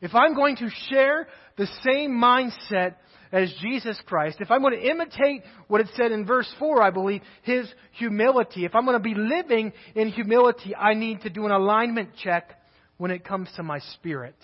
If 0.00 0.14
I'm 0.14 0.34
going 0.34 0.56
to 0.56 0.68
share 0.88 1.26
the 1.56 1.66
same 1.84 2.12
mindset 2.12 2.96
as 3.32 3.52
Jesus 3.60 3.98
Christ, 4.06 4.38
if 4.40 4.50
I'm 4.50 4.60
going 4.60 4.78
to 4.78 4.90
imitate 4.90 5.42
what 5.68 5.80
it 5.80 5.88
said 5.96 6.12
in 6.12 6.26
verse 6.26 6.52
4, 6.58 6.82
I 6.82 6.90
believe, 6.90 7.22
His 7.42 7.66
humility, 7.92 8.64
if 8.64 8.74
I'm 8.74 8.84
going 8.84 8.96
to 8.96 9.02
be 9.02 9.14
living 9.14 9.72
in 9.94 10.08
humility, 10.08 10.74
I 10.76 10.94
need 10.94 11.22
to 11.22 11.30
do 11.30 11.46
an 11.46 11.52
alignment 11.52 12.10
check 12.22 12.50
when 12.98 13.10
it 13.10 13.24
comes 13.24 13.48
to 13.56 13.62
my 13.62 13.78
spirit. 13.94 14.36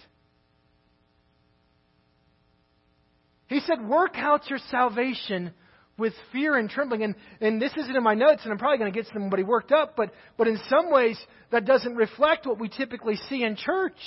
He 3.46 3.60
said, 3.60 3.86
Work 3.86 4.16
out 4.16 4.48
your 4.48 4.58
salvation 4.70 5.52
with 5.98 6.14
fear 6.32 6.56
and 6.56 6.70
trembling. 6.70 7.02
And, 7.02 7.14
and 7.40 7.60
this 7.60 7.72
isn't 7.76 7.94
in 7.94 8.02
my 8.02 8.14
notes, 8.14 8.40
and 8.44 8.52
I'm 8.52 8.58
probably 8.58 8.78
going 8.78 8.92
to 8.92 8.98
get 8.98 9.12
somebody 9.12 9.42
worked 9.42 9.72
up, 9.72 9.94
but, 9.96 10.12
but 10.38 10.48
in 10.48 10.58
some 10.68 10.90
ways, 10.90 11.18
that 11.50 11.66
doesn't 11.66 11.94
reflect 11.94 12.46
what 12.46 12.58
we 12.58 12.68
typically 12.70 13.16
see 13.28 13.44
in 13.44 13.56
church. 13.56 13.98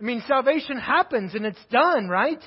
I 0.00 0.04
mean, 0.04 0.22
salvation 0.26 0.78
happens 0.78 1.34
and 1.34 1.46
it's 1.46 1.64
done, 1.70 2.08
right? 2.08 2.42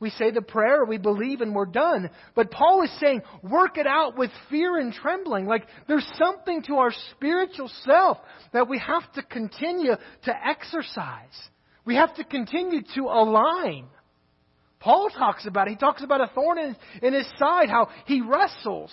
We 0.00 0.10
say 0.10 0.30
the 0.30 0.42
prayer, 0.42 0.84
we 0.84 0.96
believe, 0.96 1.40
and 1.40 1.54
we're 1.54 1.66
done. 1.66 2.08
But 2.36 2.52
Paul 2.52 2.82
is 2.84 3.00
saying, 3.00 3.22
work 3.42 3.78
it 3.78 3.86
out 3.86 4.16
with 4.16 4.30
fear 4.48 4.78
and 4.78 4.92
trembling. 4.92 5.46
Like, 5.46 5.66
there's 5.88 6.06
something 6.16 6.62
to 6.64 6.76
our 6.76 6.92
spiritual 7.10 7.68
self 7.84 8.18
that 8.52 8.68
we 8.68 8.78
have 8.78 9.10
to 9.14 9.22
continue 9.22 9.96
to 10.24 10.46
exercise. 10.46 11.34
We 11.84 11.96
have 11.96 12.14
to 12.14 12.24
continue 12.24 12.82
to 12.94 13.02
align. 13.02 13.86
Paul 14.78 15.10
talks 15.10 15.46
about 15.46 15.66
it. 15.66 15.70
He 15.70 15.76
talks 15.76 16.04
about 16.04 16.20
a 16.20 16.30
thorn 16.32 16.58
in, 16.58 16.76
in 17.02 17.12
his 17.12 17.26
side, 17.36 17.68
how 17.68 17.88
he 18.06 18.20
wrestles 18.20 18.92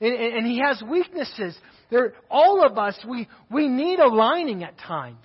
and, 0.00 0.14
and 0.14 0.46
he 0.46 0.60
has 0.64 0.82
weaknesses. 0.82 1.56
There, 1.90 2.14
all 2.30 2.64
of 2.64 2.78
us, 2.78 2.98
we, 3.08 3.28
we 3.50 3.68
need 3.68 3.98
aligning 3.98 4.64
at 4.64 4.78
times. 4.78 5.16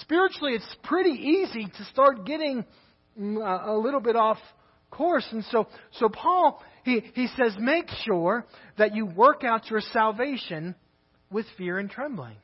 Spiritually, 0.00 0.52
it's 0.54 0.76
pretty 0.82 1.10
easy 1.10 1.66
to 1.66 1.84
start 1.92 2.24
getting 2.26 2.64
mm, 3.18 3.66
a 3.68 3.76
little 3.76 4.00
bit 4.00 4.16
off 4.16 4.38
course. 4.90 5.26
And 5.32 5.44
so, 5.50 5.66
so 5.92 6.08
Paul, 6.08 6.62
he, 6.84 7.02
he 7.14 7.26
says, 7.28 7.54
make 7.58 7.88
sure 8.04 8.46
that 8.78 8.94
you 8.94 9.06
work 9.06 9.44
out 9.44 9.70
your 9.70 9.80
salvation 9.80 10.74
with 11.30 11.46
fear 11.58 11.78
and 11.78 11.90
trembling. 11.90 12.36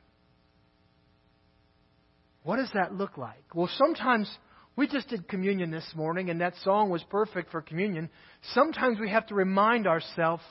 What 2.43 2.57
does 2.57 2.71
that 2.75 2.95
look 2.95 3.19
like? 3.19 3.45
Well, 3.55 3.71
sometimes 3.77 4.31
we 4.77 4.89
just 4.89 5.09
did 5.09 5.29
communion 5.29 5.71
this 5.71 5.89
morning, 5.95 6.31
and 6.31 6.41
that 6.41 6.55
song 6.63 6.91
was 6.91 7.05
perfect 7.11 7.51
for 7.51 7.61
communion. 7.61 8.09
Sometimes 8.55 8.99
we 8.99 9.11
have 9.11 9.27
to 9.27 9.35
remind 9.35 9.87
ourselves 9.87 10.43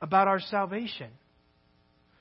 about 0.00 0.28
our 0.28 0.40
salvation. 0.40 1.08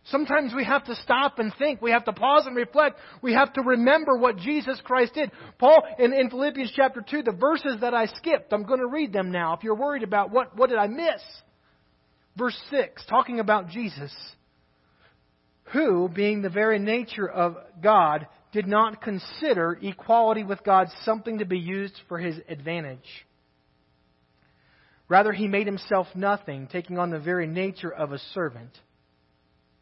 Sometimes 0.09 0.53
we 0.55 0.63
have 0.63 0.85
to 0.85 0.95
stop 0.95 1.37
and 1.39 1.53
think. 1.57 1.81
We 1.81 1.91
have 1.91 2.05
to 2.05 2.13
pause 2.13 2.45
and 2.45 2.55
reflect. 2.55 2.99
We 3.21 3.33
have 3.33 3.51
to 3.53 3.61
remember 3.61 4.17
what 4.17 4.37
Jesus 4.37 4.79
Christ 4.83 5.15
did. 5.15 5.31
Paul, 5.59 5.83
in, 5.99 6.13
in 6.13 6.29
Philippians 6.29 6.71
chapter 6.73 7.03
2, 7.07 7.23
the 7.23 7.33
verses 7.33 7.77
that 7.81 7.93
I 7.93 8.05
skipped, 8.05 8.53
I'm 8.53 8.63
going 8.63 8.79
to 8.79 8.87
read 8.87 9.11
them 9.11 9.31
now. 9.31 9.53
If 9.53 9.63
you're 9.63 9.75
worried 9.75 10.03
about 10.03 10.31
what, 10.31 10.55
what 10.55 10.69
did 10.69 10.77
I 10.77 10.87
miss? 10.87 11.21
Verse 12.37 12.57
6, 12.69 13.03
talking 13.09 13.39
about 13.39 13.69
Jesus, 13.69 14.13
who, 15.73 16.07
being 16.07 16.41
the 16.41 16.49
very 16.49 16.79
nature 16.79 17.27
of 17.27 17.57
God, 17.81 18.27
did 18.53 18.67
not 18.67 19.01
consider 19.01 19.77
equality 19.81 20.43
with 20.43 20.63
God 20.63 20.87
something 21.03 21.39
to 21.39 21.45
be 21.45 21.59
used 21.59 21.99
for 22.07 22.17
his 22.17 22.39
advantage. 22.47 23.25
Rather, 25.09 25.33
he 25.33 25.47
made 25.47 25.67
himself 25.67 26.07
nothing, 26.15 26.67
taking 26.71 26.97
on 26.97 27.09
the 27.09 27.19
very 27.19 27.47
nature 27.47 27.91
of 27.91 28.13
a 28.13 28.19
servant. 28.33 28.71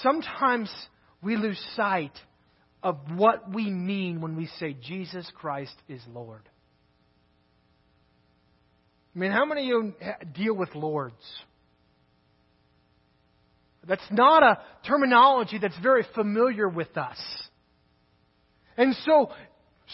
Sometimes 0.00 0.72
we 1.22 1.36
lose 1.36 1.60
sight 1.76 2.12
of 2.82 2.98
what 3.14 3.52
we 3.52 3.70
mean 3.70 4.20
when 4.20 4.36
we 4.36 4.46
say 4.58 4.76
Jesus 4.80 5.30
Christ 5.36 5.74
is 5.88 6.00
Lord. 6.12 6.42
I 9.14 9.18
mean, 9.18 9.30
how 9.30 9.44
many 9.44 9.70
of 9.70 9.84
you 9.84 9.94
deal 10.34 10.54
with 10.54 10.74
lords? 10.74 11.14
That's 13.86 14.02
not 14.10 14.42
a 14.42 14.58
terminology 14.86 15.58
that's 15.58 15.78
very 15.82 16.04
familiar 16.14 16.68
with 16.68 16.96
us. 16.96 17.18
And 18.76 18.94
so, 19.04 19.30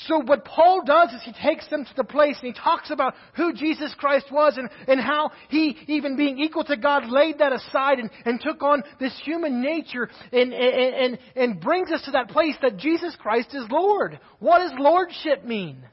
so 0.06 0.18
what 0.18 0.44
Paul 0.44 0.82
does 0.84 1.10
is 1.12 1.22
he 1.24 1.32
takes 1.32 1.66
them 1.68 1.84
to 1.84 1.94
the 1.96 2.04
place 2.04 2.36
and 2.40 2.54
he 2.54 2.60
talks 2.60 2.90
about 2.90 3.14
who 3.34 3.52
Jesus 3.52 3.94
Christ 3.98 4.26
was 4.30 4.56
and, 4.56 4.68
and 4.86 5.00
how 5.00 5.32
he, 5.48 5.76
even 5.88 6.16
being 6.16 6.38
equal 6.38 6.64
to 6.64 6.76
God, 6.76 7.08
laid 7.08 7.38
that 7.38 7.52
aside 7.52 7.98
and, 7.98 8.10
and 8.24 8.40
took 8.40 8.62
on 8.62 8.84
this 9.00 9.18
human 9.24 9.60
nature 9.60 10.08
and, 10.32 10.52
and, 10.52 10.94
and, 10.94 11.18
and 11.34 11.60
brings 11.60 11.90
us 11.90 12.02
to 12.04 12.12
that 12.12 12.28
place 12.28 12.54
that 12.62 12.76
Jesus 12.76 13.16
Christ 13.18 13.54
is 13.54 13.64
Lord. 13.70 14.20
What 14.38 14.60
does 14.60 14.72
lordship 14.78 15.44
mean? 15.44 15.84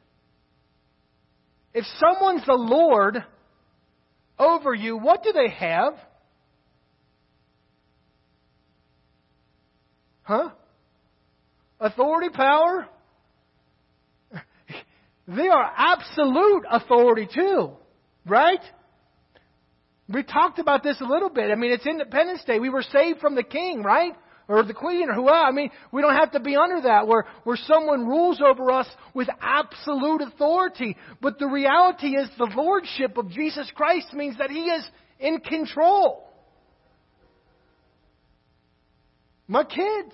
If 1.73 1.85
someone's 1.97 2.45
the 2.45 2.53
Lord 2.53 3.23
over 4.37 4.73
you, 4.73 4.97
what 4.97 5.23
do 5.23 5.31
they 5.31 5.49
have? 5.49 5.93
Huh? 10.23 10.49
Authority, 11.79 12.29
power? 12.29 12.87
They 15.27 15.47
are 15.47 15.71
absolute 15.75 16.65
authority 16.69 17.27
too, 17.33 17.71
right? 18.25 18.61
We 20.07 20.21
talked 20.23 20.59
about 20.59 20.83
this 20.83 21.01
a 21.01 21.05
little 21.05 21.29
bit. 21.29 21.49
I 21.49 21.55
mean, 21.55 21.71
it's 21.71 21.85
Independence 21.85 22.43
Day. 22.45 22.59
We 22.59 22.69
were 22.69 22.83
saved 22.83 23.19
from 23.19 23.35
the 23.35 23.43
king, 23.43 23.81
right? 23.81 24.13
Or 24.47 24.61
the 24.61 24.75
queen, 24.75 25.09
or 25.09 25.15
whoever. 25.15 25.35
I 25.35 25.51
mean, 25.51 25.71
we 25.91 26.03
don't 26.03 26.13
have 26.13 26.33
to 26.33 26.39
be 26.39 26.55
under 26.55 26.81
that, 26.81 27.07
where, 27.07 27.25
where 27.43 27.57
someone 27.57 28.05
rules 28.05 28.39
over 28.39 28.69
us 28.69 28.87
with 29.15 29.27
absolute 29.41 30.21
authority. 30.21 30.95
But 31.19 31.39
the 31.39 31.47
reality 31.47 32.09
is 32.15 32.29
the 32.37 32.51
lordship 32.55 33.17
of 33.17 33.31
Jesus 33.31 33.71
Christ 33.73 34.13
means 34.13 34.37
that 34.37 34.51
He 34.51 34.65
is 34.65 34.87
in 35.19 35.39
control. 35.39 36.29
My 39.47 39.63
kids. 39.63 40.13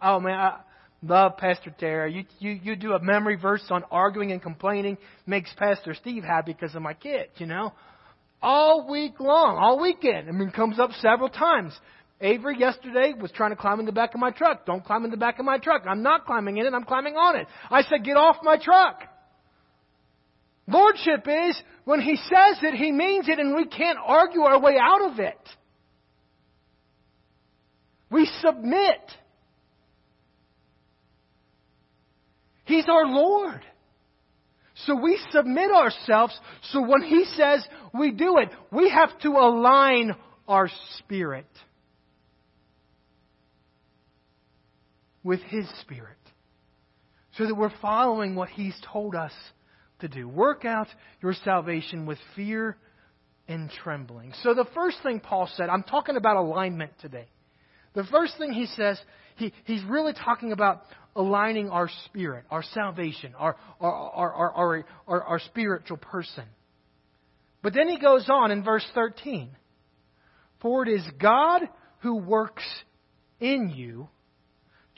Oh 0.00 0.20
man, 0.20 0.38
I 0.38 0.60
love 1.02 1.36
Pastor 1.36 1.74
Tara. 1.78 2.10
You, 2.10 2.24
you, 2.38 2.50
you 2.50 2.76
do 2.76 2.92
a 2.92 3.02
memory 3.02 3.36
verse 3.36 3.64
on 3.70 3.84
arguing 3.90 4.32
and 4.32 4.42
complaining. 4.42 4.98
Makes 5.26 5.52
Pastor 5.54 5.94
Steve 5.94 6.24
happy 6.24 6.52
because 6.52 6.74
of 6.74 6.82
my 6.82 6.94
kids, 6.94 7.30
you 7.36 7.46
know. 7.46 7.72
All 8.42 8.90
week 8.90 9.20
long, 9.20 9.58
all 9.58 9.80
weekend. 9.80 10.28
I 10.28 10.32
mean, 10.32 10.50
comes 10.50 10.78
up 10.78 10.90
several 11.00 11.28
times. 11.28 11.78
Avery 12.20 12.58
yesterday 12.58 13.14
was 13.18 13.30
trying 13.32 13.50
to 13.50 13.56
climb 13.56 13.80
in 13.80 13.86
the 13.86 13.92
back 13.92 14.14
of 14.14 14.20
my 14.20 14.30
truck. 14.30 14.66
Don't 14.66 14.84
climb 14.84 15.04
in 15.04 15.10
the 15.10 15.16
back 15.16 15.38
of 15.38 15.44
my 15.44 15.58
truck. 15.58 15.82
I'm 15.86 16.02
not 16.02 16.26
climbing 16.26 16.58
in 16.58 16.66
it. 16.66 16.74
I'm 16.74 16.84
climbing 16.84 17.16
on 17.16 17.36
it. 17.36 17.46
I 17.70 17.82
said, 17.82 18.04
get 18.04 18.16
off 18.16 18.36
my 18.42 18.58
truck. 18.62 19.02
Lordship 20.66 21.26
is 21.26 21.60
when 21.84 22.00
he 22.00 22.16
says 22.16 22.58
it, 22.62 22.74
he 22.74 22.92
means 22.92 23.28
it, 23.28 23.38
and 23.38 23.56
we 23.56 23.66
can't 23.66 23.98
argue 24.04 24.42
our 24.42 24.60
way 24.60 24.76
out 24.80 25.10
of 25.10 25.18
it. 25.18 25.38
We 28.10 28.30
submit. 28.40 29.00
He's 32.70 32.88
our 32.88 33.06
Lord. 33.06 33.60
So 34.86 34.94
we 34.94 35.18
submit 35.30 35.70
ourselves. 35.70 36.38
So 36.70 36.80
when 36.80 37.02
He 37.02 37.24
says 37.36 37.66
we 37.92 38.12
do 38.12 38.38
it, 38.38 38.48
we 38.70 38.88
have 38.88 39.18
to 39.20 39.30
align 39.30 40.14
our 40.46 40.70
spirit 40.98 41.48
with 45.22 45.40
His 45.42 45.68
Spirit 45.80 46.16
so 47.36 47.46
that 47.46 47.54
we're 47.54 47.72
following 47.82 48.34
what 48.34 48.48
He's 48.48 48.80
told 48.92 49.14
us 49.14 49.32
to 50.00 50.08
do. 50.08 50.28
Work 50.28 50.64
out 50.64 50.88
your 51.22 51.34
salvation 51.34 52.06
with 52.06 52.18
fear 52.36 52.76
and 53.48 53.70
trembling. 53.82 54.32
So 54.42 54.54
the 54.54 54.66
first 54.74 54.98
thing 55.02 55.20
Paul 55.20 55.50
said, 55.56 55.68
I'm 55.68 55.82
talking 55.82 56.16
about 56.16 56.36
alignment 56.36 56.92
today. 57.00 57.26
The 57.94 58.04
first 58.04 58.38
thing 58.38 58.52
he 58.52 58.66
says, 58.66 59.00
he, 59.40 59.52
he's 59.64 59.82
really 59.84 60.12
talking 60.12 60.52
about 60.52 60.82
aligning 61.16 61.70
our 61.70 61.90
spirit, 62.06 62.44
our 62.50 62.62
salvation, 62.62 63.34
our, 63.36 63.56
our, 63.80 63.92
our, 63.92 64.52
our, 64.52 64.84
our, 65.08 65.22
our 65.22 65.38
spiritual 65.40 65.96
person. 65.96 66.44
But 67.62 67.74
then 67.74 67.88
he 67.88 67.98
goes 67.98 68.28
on 68.30 68.50
in 68.50 68.62
verse 68.62 68.86
13 68.94 69.50
For 70.62 70.86
it 70.86 70.92
is 70.92 71.04
God 71.20 71.62
who 72.00 72.16
works 72.16 72.64
in 73.40 73.70
you 73.70 74.08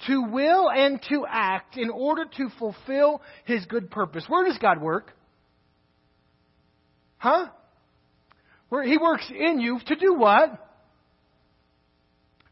to 0.06 0.22
will 0.30 0.70
and 0.70 1.00
to 1.08 1.24
act 1.28 1.76
in 1.76 1.90
order 1.90 2.24
to 2.36 2.48
fulfill 2.58 3.22
his 3.44 3.64
good 3.66 3.90
purpose. 3.90 4.24
Where 4.28 4.44
does 4.44 4.58
God 4.58 4.80
work? 4.80 5.12
Huh? 7.18 7.46
Where 8.68 8.82
he 8.82 8.98
works 8.98 9.30
in 9.30 9.60
you 9.60 9.78
to 9.86 9.96
do 9.96 10.14
what? 10.14 10.50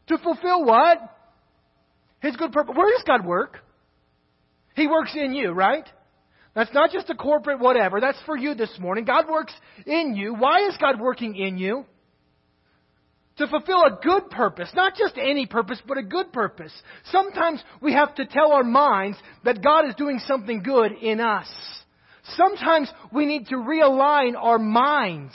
To 0.07 0.17
fulfill 0.17 0.63
what? 0.63 0.99
His 2.21 2.35
good 2.35 2.51
purpose. 2.51 2.75
Where 2.75 2.91
does 2.91 3.03
God 3.05 3.25
work? 3.25 3.57
He 4.75 4.87
works 4.87 5.11
in 5.15 5.33
you, 5.33 5.51
right? 5.51 5.87
That's 6.53 6.73
not 6.73 6.91
just 6.91 7.09
a 7.09 7.15
corporate 7.15 7.59
whatever. 7.59 7.99
That's 7.99 8.21
for 8.25 8.37
you 8.37 8.55
this 8.55 8.71
morning. 8.79 9.05
God 9.05 9.25
works 9.29 9.53
in 9.85 10.15
you. 10.15 10.35
Why 10.35 10.67
is 10.67 10.77
God 10.77 10.99
working 10.99 11.35
in 11.35 11.57
you? 11.57 11.85
To 13.37 13.47
fulfill 13.47 13.83
a 13.83 13.99
good 14.03 14.29
purpose. 14.29 14.69
Not 14.75 14.95
just 14.95 15.17
any 15.17 15.45
purpose, 15.45 15.81
but 15.87 15.97
a 15.97 16.03
good 16.03 16.31
purpose. 16.33 16.73
Sometimes 17.05 17.63
we 17.81 17.93
have 17.93 18.13
to 18.15 18.25
tell 18.25 18.51
our 18.51 18.63
minds 18.63 19.17
that 19.45 19.63
God 19.63 19.87
is 19.87 19.95
doing 19.95 20.19
something 20.27 20.61
good 20.61 20.91
in 21.01 21.19
us. 21.21 21.47
Sometimes 22.35 22.91
we 23.11 23.25
need 23.25 23.47
to 23.47 23.55
realign 23.55 24.33
our 24.37 24.59
minds. 24.59 25.33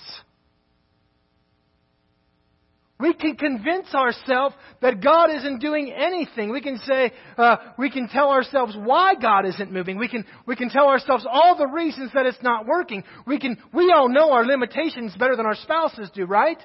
We 2.99 3.13
can 3.13 3.37
convince 3.37 3.95
ourselves 3.95 4.55
that 4.81 5.03
God 5.03 5.29
isn't 5.31 5.59
doing 5.59 5.93
anything. 5.93 6.51
We 6.51 6.63
can 6.63 6.79
say, 6.79 7.13
uh, 7.37 7.57
we 7.79 7.91
can 7.91 8.09
tell 8.09 8.31
ourselves 8.31 8.75
why 8.75 9.15
God 9.15 9.45
isn't 9.45 9.71
moving. 9.71 9.99
We 9.99 10.09
can, 10.09 10.25
we 10.47 10.57
can 10.57 10.71
tell 10.71 10.87
ourselves 10.87 11.27
all 11.31 11.59
the 11.59 11.67
reasons 11.67 12.11
that 12.15 12.25
it's 12.25 12.43
not 12.43 12.67
working. 12.67 13.05
We 13.27 13.39
can, 13.39 13.59
we 13.75 13.93
all 13.93 14.09
know 14.09 14.33
our 14.33 14.47
limitations 14.47 15.15
better 15.19 15.37
than 15.37 15.45
our 15.45 15.57
spouses 15.57 16.09
do, 16.15 16.25
right? 16.25 16.57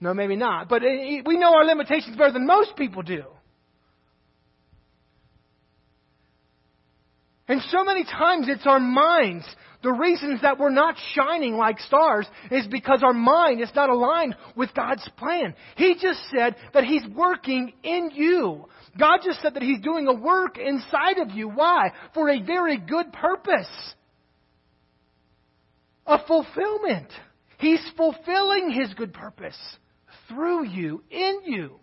No, 0.00 0.14
maybe 0.14 0.34
not. 0.34 0.68
But 0.68 0.82
uh, 0.82 0.86
we 1.24 1.36
know 1.38 1.54
our 1.54 1.64
limitations 1.64 2.16
better 2.16 2.32
than 2.32 2.46
most 2.46 2.76
people 2.76 3.02
do. 3.02 3.22
And 7.48 7.62
so 7.68 7.84
many 7.84 8.04
times 8.04 8.46
it's 8.48 8.66
our 8.66 8.80
minds. 8.80 9.44
The 9.86 9.92
reasons 9.92 10.42
that 10.42 10.58
we're 10.58 10.70
not 10.70 10.96
shining 11.14 11.56
like 11.56 11.78
stars 11.78 12.26
is 12.50 12.66
because 12.66 13.04
our 13.04 13.12
mind 13.12 13.60
is 13.60 13.70
not 13.72 13.88
aligned 13.88 14.34
with 14.56 14.74
God's 14.74 15.08
plan. 15.16 15.54
He 15.76 15.94
just 15.94 16.18
said 16.36 16.56
that 16.74 16.82
He's 16.82 17.06
working 17.14 17.72
in 17.84 18.10
you. 18.12 18.64
God 18.98 19.20
just 19.24 19.40
said 19.42 19.54
that 19.54 19.62
He's 19.62 19.78
doing 19.78 20.08
a 20.08 20.12
work 20.12 20.58
inside 20.58 21.18
of 21.18 21.30
you. 21.30 21.48
Why? 21.48 21.92
For 22.14 22.28
a 22.28 22.42
very 22.42 22.78
good 22.78 23.12
purpose. 23.12 23.94
A 26.04 26.18
fulfillment. 26.26 27.12
He's 27.58 27.88
fulfilling 27.96 28.72
His 28.72 28.92
good 28.94 29.14
purpose 29.14 29.56
through 30.28 30.66
you, 30.66 31.04
in 31.12 31.42
you. 31.44 31.78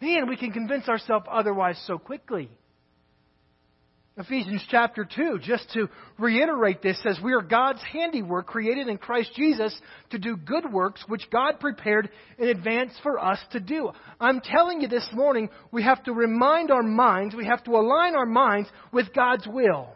Man, 0.00 0.28
we 0.28 0.36
can 0.36 0.50
convince 0.50 0.88
ourselves 0.88 1.26
otherwise 1.30 1.80
so 1.86 1.98
quickly. 1.98 2.50
Ephesians 4.16 4.64
chapter 4.70 5.04
2, 5.04 5.40
just 5.42 5.68
to 5.72 5.88
reiterate 6.18 6.80
this, 6.82 7.02
says, 7.02 7.18
We 7.22 7.32
are 7.32 7.42
God's 7.42 7.82
handiwork 7.82 8.46
created 8.46 8.86
in 8.86 8.96
Christ 8.96 9.30
Jesus 9.34 9.76
to 10.10 10.18
do 10.20 10.36
good 10.36 10.72
works 10.72 11.04
which 11.08 11.28
God 11.30 11.58
prepared 11.58 12.08
in 12.38 12.48
advance 12.48 12.92
for 13.02 13.18
us 13.18 13.40
to 13.50 13.58
do. 13.58 13.90
I'm 14.20 14.40
telling 14.40 14.80
you 14.80 14.86
this 14.86 15.08
morning, 15.12 15.50
we 15.72 15.82
have 15.82 16.00
to 16.04 16.12
remind 16.12 16.70
our 16.70 16.84
minds, 16.84 17.34
we 17.34 17.46
have 17.46 17.64
to 17.64 17.72
align 17.72 18.14
our 18.14 18.26
minds 18.26 18.68
with 18.92 19.12
God's 19.12 19.48
will. 19.48 19.88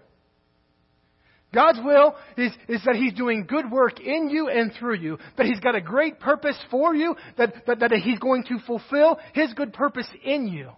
God's 1.55 1.79
will 1.83 2.17
is, 2.37 2.51
is 2.69 2.83
that 2.87 2.97
He's 2.97 3.15
doing 3.15 3.47
good 3.49 3.71
work 3.71 4.01
in 4.01 4.31
you 4.31 4.49
and 4.49 4.73
through 4.81 4.97
you, 4.97 5.19
that 5.37 5.47
He's 5.47 5.61
got 5.61 5.77
a 5.77 5.81
great 5.81 6.19
purpose 6.19 6.59
for 6.73 6.93
you, 6.93 7.15
that, 7.37 7.55
that, 7.69 7.79
that 7.79 7.93
He's 7.93 8.19
going 8.19 8.43
to 8.49 8.59
fulfill 8.67 9.21
His 9.33 9.55
good 9.55 9.73
purpose 9.73 10.09
in 10.25 10.49
you. 10.49 10.71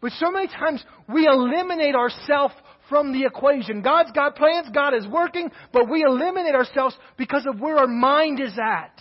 But 0.00 0.12
so 0.12 0.30
many 0.30 0.46
times 0.46 0.84
we 1.12 1.26
eliminate 1.26 1.94
ourselves 1.94 2.54
from 2.88 3.12
the 3.12 3.24
equation. 3.24 3.82
God's 3.82 4.12
got 4.12 4.36
plans, 4.36 4.68
God 4.72 4.94
is 4.94 5.06
working, 5.06 5.50
but 5.72 5.90
we 5.90 6.02
eliminate 6.02 6.54
ourselves 6.54 6.96
because 7.16 7.46
of 7.46 7.60
where 7.60 7.78
our 7.78 7.86
mind 7.86 8.40
is 8.40 8.56
at. 8.58 8.92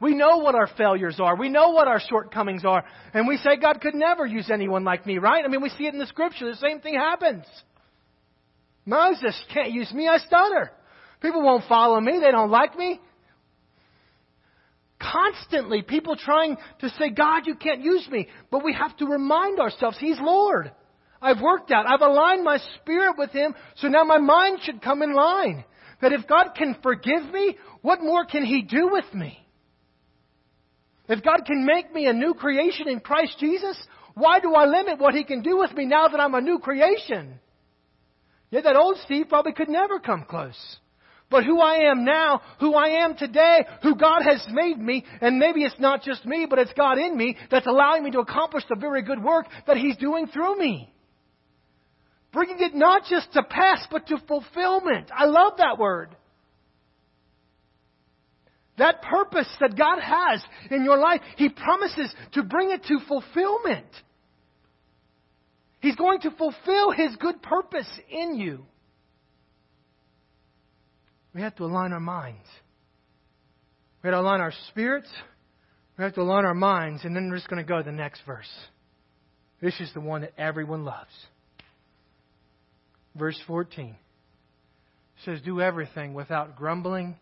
We 0.00 0.14
know 0.14 0.38
what 0.38 0.54
our 0.54 0.68
failures 0.76 1.18
are. 1.18 1.36
We 1.36 1.48
know 1.48 1.70
what 1.70 1.88
our 1.88 2.00
shortcomings 2.00 2.64
are. 2.64 2.84
And 3.12 3.26
we 3.26 3.36
say, 3.38 3.56
God 3.60 3.80
could 3.80 3.96
never 3.96 4.26
use 4.26 4.48
anyone 4.48 4.84
like 4.84 5.04
me, 5.06 5.18
right? 5.18 5.44
I 5.44 5.48
mean, 5.48 5.60
we 5.60 5.70
see 5.70 5.86
it 5.86 5.92
in 5.92 5.98
the 5.98 6.06
scripture. 6.06 6.48
The 6.48 6.56
same 6.56 6.80
thing 6.80 6.94
happens. 6.94 7.44
Moses 8.86 9.36
can't 9.52 9.72
use 9.72 9.92
me. 9.92 10.06
I 10.06 10.18
stutter. 10.18 10.70
People 11.20 11.42
won't 11.42 11.64
follow 11.68 12.00
me. 12.00 12.20
They 12.22 12.30
don't 12.30 12.50
like 12.50 12.78
me. 12.78 13.00
Constantly, 15.10 15.82
people 15.82 16.16
trying 16.16 16.56
to 16.80 16.88
say, 16.90 17.10
God, 17.10 17.46
you 17.46 17.54
can't 17.54 17.82
use 17.82 18.06
me. 18.10 18.28
But 18.50 18.64
we 18.64 18.72
have 18.74 18.96
to 18.98 19.06
remind 19.06 19.58
ourselves, 19.58 19.96
He's 19.98 20.18
Lord. 20.20 20.72
I've 21.20 21.40
worked 21.40 21.70
out. 21.70 21.86
I've 21.86 22.02
aligned 22.02 22.44
my 22.44 22.58
spirit 22.76 23.14
with 23.16 23.30
Him, 23.30 23.54
so 23.76 23.88
now 23.88 24.04
my 24.04 24.18
mind 24.18 24.60
should 24.62 24.82
come 24.82 25.02
in 25.02 25.14
line. 25.14 25.64
That 26.00 26.12
if 26.12 26.26
God 26.28 26.50
can 26.56 26.76
forgive 26.82 27.32
me, 27.32 27.56
what 27.82 28.02
more 28.02 28.24
can 28.24 28.44
He 28.44 28.62
do 28.62 28.90
with 28.92 29.12
me? 29.14 29.38
If 31.08 31.24
God 31.24 31.44
can 31.46 31.64
make 31.64 31.92
me 31.92 32.06
a 32.06 32.12
new 32.12 32.34
creation 32.34 32.88
in 32.88 33.00
Christ 33.00 33.36
Jesus, 33.40 33.76
why 34.14 34.40
do 34.40 34.54
I 34.54 34.66
limit 34.66 34.98
what 34.98 35.14
He 35.14 35.24
can 35.24 35.42
do 35.42 35.56
with 35.58 35.72
me 35.72 35.86
now 35.86 36.08
that 36.08 36.20
I'm 36.20 36.34
a 36.34 36.40
new 36.40 36.58
creation? 36.58 37.40
Yet 38.50 38.64
that 38.64 38.76
old 38.76 38.98
Steve 39.04 39.26
probably 39.28 39.52
could 39.52 39.68
never 39.68 39.98
come 39.98 40.24
close. 40.28 40.78
But 41.30 41.44
who 41.44 41.60
I 41.60 41.90
am 41.90 42.04
now, 42.04 42.40
who 42.58 42.74
I 42.74 43.04
am 43.04 43.14
today, 43.14 43.66
who 43.82 43.96
God 43.96 44.22
has 44.22 44.46
made 44.50 44.78
me, 44.78 45.04
and 45.20 45.38
maybe 45.38 45.62
it's 45.62 45.78
not 45.78 46.02
just 46.02 46.24
me, 46.24 46.46
but 46.48 46.58
it's 46.58 46.72
God 46.72 46.96
in 46.98 47.16
me 47.16 47.36
that's 47.50 47.66
allowing 47.66 48.02
me 48.02 48.10
to 48.12 48.20
accomplish 48.20 48.64
the 48.68 48.76
very 48.76 49.02
good 49.02 49.22
work 49.22 49.46
that 49.66 49.76
He's 49.76 49.96
doing 49.98 50.26
through 50.28 50.58
me. 50.58 50.90
Bringing 52.32 52.60
it 52.60 52.74
not 52.74 53.02
just 53.08 53.32
to 53.34 53.42
pass, 53.42 53.86
but 53.90 54.06
to 54.06 54.18
fulfillment. 54.26 55.10
I 55.14 55.26
love 55.26 55.54
that 55.58 55.78
word. 55.78 56.14
That 58.78 59.02
purpose 59.02 59.48
that 59.60 59.76
God 59.76 59.98
has 60.00 60.42
in 60.70 60.84
your 60.84 60.98
life, 60.98 61.20
He 61.36 61.50
promises 61.50 62.14
to 62.32 62.42
bring 62.42 62.70
it 62.70 62.84
to 62.84 63.00
fulfillment. 63.06 63.86
He's 65.80 65.96
going 65.96 66.20
to 66.20 66.30
fulfill 66.30 66.92
His 66.92 67.16
good 67.16 67.42
purpose 67.42 67.88
in 68.10 68.36
you. 68.36 68.64
We 71.34 71.42
have 71.42 71.54
to 71.56 71.64
align 71.64 71.92
our 71.92 72.00
minds. 72.00 72.46
We 74.02 74.08
have 74.08 74.16
to 74.16 74.20
align 74.20 74.40
our 74.40 74.52
spirits. 74.68 75.08
We 75.96 76.04
have 76.04 76.14
to 76.14 76.22
align 76.22 76.44
our 76.44 76.54
minds. 76.54 77.04
And 77.04 77.14
then 77.14 77.28
we're 77.28 77.36
just 77.36 77.48
going 77.48 77.62
to 77.62 77.68
go 77.68 77.78
to 77.78 77.84
the 77.84 77.92
next 77.92 78.22
verse. 78.26 78.48
This 79.60 79.78
is 79.80 79.90
the 79.92 80.00
one 80.00 80.22
that 80.22 80.32
everyone 80.38 80.84
loves. 80.84 81.10
Verse 83.16 83.38
14 83.46 83.96
says, 85.24 85.40
Do 85.44 85.60
everything 85.60 86.14
without 86.14 86.56
grumbling 86.56 87.16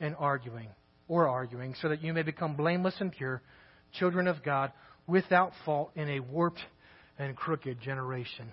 and 0.00 0.14
arguing, 0.18 0.68
or 1.08 1.28
arguing, 1.28 1.74
so 1.80 1.88
that 1.88 2.02
you 2.02 2.12
may 2.12 2.22
become 2.22 2.54
blameless 2.54 2.94
and 3.00 3.10
pure, 3.10 3.42
children 3.98 4.28
of 4.28 4.44
God, 4.44 4.72
without 5.06 5.52
fault 5.64 5.90
in 5.96 6.08
a 6.10 6.20
warped 6.20 6.60
and 7.18 7.34
crooked 7.34 7.80
generation. 7.80 8.52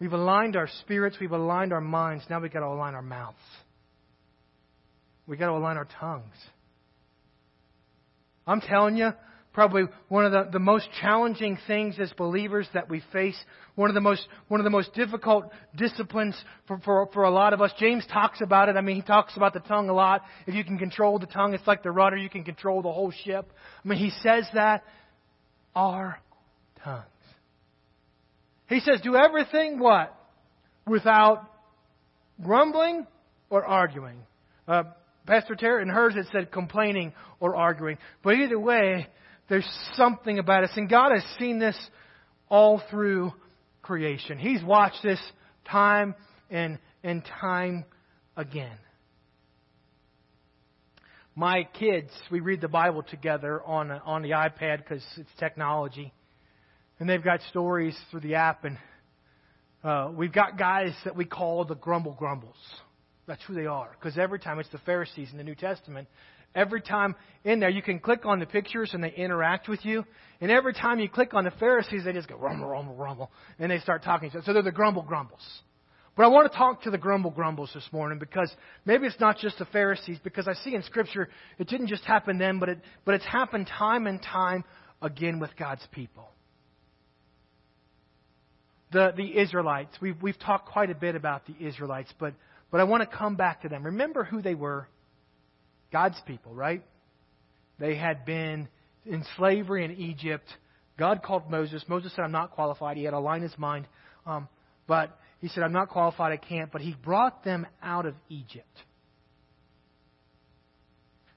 We've 0.00 0.12
aligned 0.12 0.56
our 0.56 0.68
spirits, 0.80 1.16
we've 1.20 1.32
aligned 1.32 1.72
our 1.72 1.80
minds, 1.80 2.24
now 2.30 2.40
we've 2.40 2.52
got 2.52 2.60
to 2.60 2.66
align 2.66 2.94
our 2.94 3.02
mouths. 3.02 3.36
We've 5.28 5.38
got 5.38 5.46
to 5.46 5.52
align 5.52 5.76
our 5.76 5.86
tongues. 6.00 6.34
I'm 8.46 8.62
telling 8.62 8.96
you, 8.96 9.10
probably 9.52 9.82
one 10.08 10.24
of 10.24 10.32
the, 10.32 10.48
the 10.52 10.58
most 10.58 10.88
challenging 11.02 11.58
things 11.66 11.96
as 12.00 12.10
believers 12.14 12.66
that 12.72 12.88
we 12.88 13.02
face, 13.12 13.36
one 13.74 13.90
of 13.90 13.94
the 13.94 14.00
most, 14.00 14.26
one 14.48 14.58
of 14.58 14.64
the 14.64 14.70
most 14.70 14.94
difficult 14.94 15.50
disciplines 15.76 16.34
for, 16.66 16.78
for, 16.78 17.08
for 17.12 17.24
a 17.24 17.30
lot 17.30 17.52
of 17.52 17.60
us. 17.60 17.70
James 17.78 18.06
talks 18.10 18.40
about 18.40 18.70
it. 18.70 18.76
I 18.76 18.80
mean, 18.80 18.96
he 18.96 19.02
talks 19.02 19.36
about 19.36 19.52
the 19.52 19.60
tongue 19.60 19.90
a 19.90 19.92
lot. 19.92 20.22
If 20.46 20.54
you 20.54 20.64
can 20.64 20.78
control 20.78 21.18
the 21.18 21.26
tongue, 21.26 21.52
it's 21.52 21.66
like 21.66 21.82
the 21.82 21.90
rudder. 21.90 22.16
You 22.16 22.30
can 22.30 22.42
control 22.42 22.80
the 22.80 22.92
whole 22.92 23.12
ship. 23.24 23.52
I 23.84 23.88
mean, 23.88 23.98
he 23.98 24.10
says 24.22 24.48
that. 24.54 24.82
Our 25.76 26.18
tongues. 26.82 27.04
He 28.68 28.80
says, 28.80 29.00
do 29.02 29.14
everything 29.14 29.78
what? 29.78 30.14
Without 30.86 31.50
grumbling 32.42 33.06
or 33.50 33.64
arguing. 33.64 34.20
Uh, 34.66 34.84
Pastor 35.28 35.54
Tara 35.54 35.82
and 35.82 35.90
hers 35.90 36.14
it 36.16 36.26
said 36.32 36.50
complaining 36.50 37.12
or 37.38 37.54
arguing. 37.54 37.98
But 38.24 38.36
either 38.36 38.58
way, 38.58 39.06
there's 39.50 39.68
something 39.94 40.38
about 40.38 40.64
us. 40.64 40.70
And 40.74 40.88
God 40.88 41.12
has 41.12 41.22
seen 41.38 41.58
this 41.58 41.78
all 42.48 42.82
through 42.90 43.34
creation. 43.82 44.38
He's 44.38 44.62
watched 44.64 45.02
this 45.02 45.20
time 45.70 46.14
and, 46.50 46.78
and 47.04 47.22
time 47.40 47.84
again. 48.38 48.78
My 51.36 51.68
kids, 51.78 52.10
we 52.30 52.40
read 52.40 52.62
the 52.62 52.68
Bible 52.68 53.02
together 53.02 53.62
on, 53.62 53.90
on 53.90 54.22
the 54.22 54.30
iPad 54.30 54.78
because 54.78 55.04
it's 55.18 55.28
technology. 55.38 56.12
And 56.98 57.08
they've 57.08 57.22
got 57.22 57.40
stories 57.50 57.96
through 58.10 58.20
the 58.20 58.36
app. 58.36 58.64
And 58.64 58.78
uh, 59.84 60.10
we've 60.16 60.32
got 60.32 60.58
guys 60.58 60.94
that 61.04 61.14
we 61.14 61.26
call 61.26 61.66
the 61.66 61.76
grumble 61.76 62.16
grumbles. 62.18 62.56
That's 63.28 63.42
who 63.46 63.54
they 63.54 63.66
are. 63.66 63.90
Because 63.92 64.18
every 64.18 64.40
time 64.40 64.58
it's 64.58 64.68
the 64.70 64.78
Pharisees 64.78 65.28
in 65.30 65.38
the 65.38 65.44
New 65.44 65.54
Testament, 65.54 66.08
Every 66.54 66.80
time 66.80 67.14
in 67.44 67.60
there, 67.60 67.68
you 67.68 67.82
can 67.82 67.98
click 67.98 68.24
on 68.24 68.40
the 68.40 68.46
pictures 68.46 68.90
and 68.94 69.04
they 69.04 69.12
interact 69.12 69.68
with 69.68 69.84
you. 69.84 70.04
And 70.40 70.50
every 70.50 70.72
time 70.72 70.98
you 70.98 71.08
click 71.08 71.34
on 71.34 71.44
the 71.44 71.50
Pharisees, 71.52 72.04
they 72.04 72.12
just 72.12 72.28
go 72.28 72.36
rumble, 72.36 72.66
rumble, 72.66 72.94
rumble, 72.94 73.30
and 73.58 73.70
they 73.70 73.78
start 73.78 74.02
talking. 74.02 74.30
So 74.44 74.52
they're 74.52 74.62
the 74.62 74.72
grumble 74.72 75.02
grumbles. 75.02 75.46
But 76.16 76.24
I 76.24 76.28
want 76.28 76.50
to 76.50 76.56
talk 76.58 76.82
to 76.82 76.90
the 76.90 76.98
grumble 76.98 77.30
grumbles 77.30 77.70
this 77.74 77.86
morning 77.92 78.18
because 78.18 78.52
maybe 78.84 79.06
it's 79.06 79.20
not 79.20 79.38
just 79.38 79.58
the 79.58 79.66
Pharisees, 79.66 80.18
because 80.24 80.48
I 80.48 80.54
see 80.54 80.74
in 80.74 80.82
Scripture 80.82 81.28
it 81.58 81.68
didn't 81.68 81.88
just 81.88 82.04
happen 82.04 82.38
then, 82.38 82.58
but, 82.58 82.70
it, 82.70 82.80
but 83.04 83.14
it's 83.14 83.26
happened 83.26 83.68
time 83.68 84.06
and 84.06 84.20
time 84.20 84.64
again 85.00 85.38
with 85.38 85.50
God's 85.56 85.86
people. 85.92 86.28
The, 88.90 89.12
the 89.16 89.38
Israelites, 89.38 89.94
we've, 90.00 90.20
we've 90.20 90.38
talked 90.38 90.70
quite 90.70 90.90
a 90.90 90.94
bit 90.94 91.14
about 91.14 91.46
the 91.46 91.54
Israelites, 91.64 92.12
but, 92.18 92.34
but 92.70 92.80
I 92.80 92.84
want 92.84 93.08
to 93.08 93.16
come 93.16 93.36
back 93.36 93.62
to 93.62 93.68
them. 93.68 93.84
Remember 93.84 94.24
who 94.24 94.42
they 94.42 94.54
were? 94.54 94.88
God's 95.92 96.20
people, 96.26 96.54
right? 96.54 96.82
They 97.78 97.96
had 97.96 98.24
been 98.24 98.68
in 99.06 99.24
slavery 99.36 99.84
in 99.84 99.92
Egypt. 99.92 100.46
God 100.98 101.22
called 101.22 101.50
Moses. 101.50 101.84
Moses 101.88 102.12
said, 102.14 102.22
I'm 102.24 102.32
not 102.32 102.50
qualified. 102.50 102.96
He 102.96 103.04
had 103.04 103.14
a 103.14 103.18
line 103.18 103.42
in 103.42 103.48
his 103.48 103.58
mind. 103.58 103.86
Um, 104.26 104.48
but 104.86 105.18
he 105.40 105.48
said, 105.48 105.62
I'm 105.62 105.72
not 105.72 105.88
qualified, 105.88 106.32
I 106.32 106.36
can't. 106.36 106.70
But 106.70 106.82
he 106.82 106.94
brought 107.02 107.44
them 107.44 107.66
out 107.82 108.04
of 108.04 108.14
Egypt. 108.28 108.66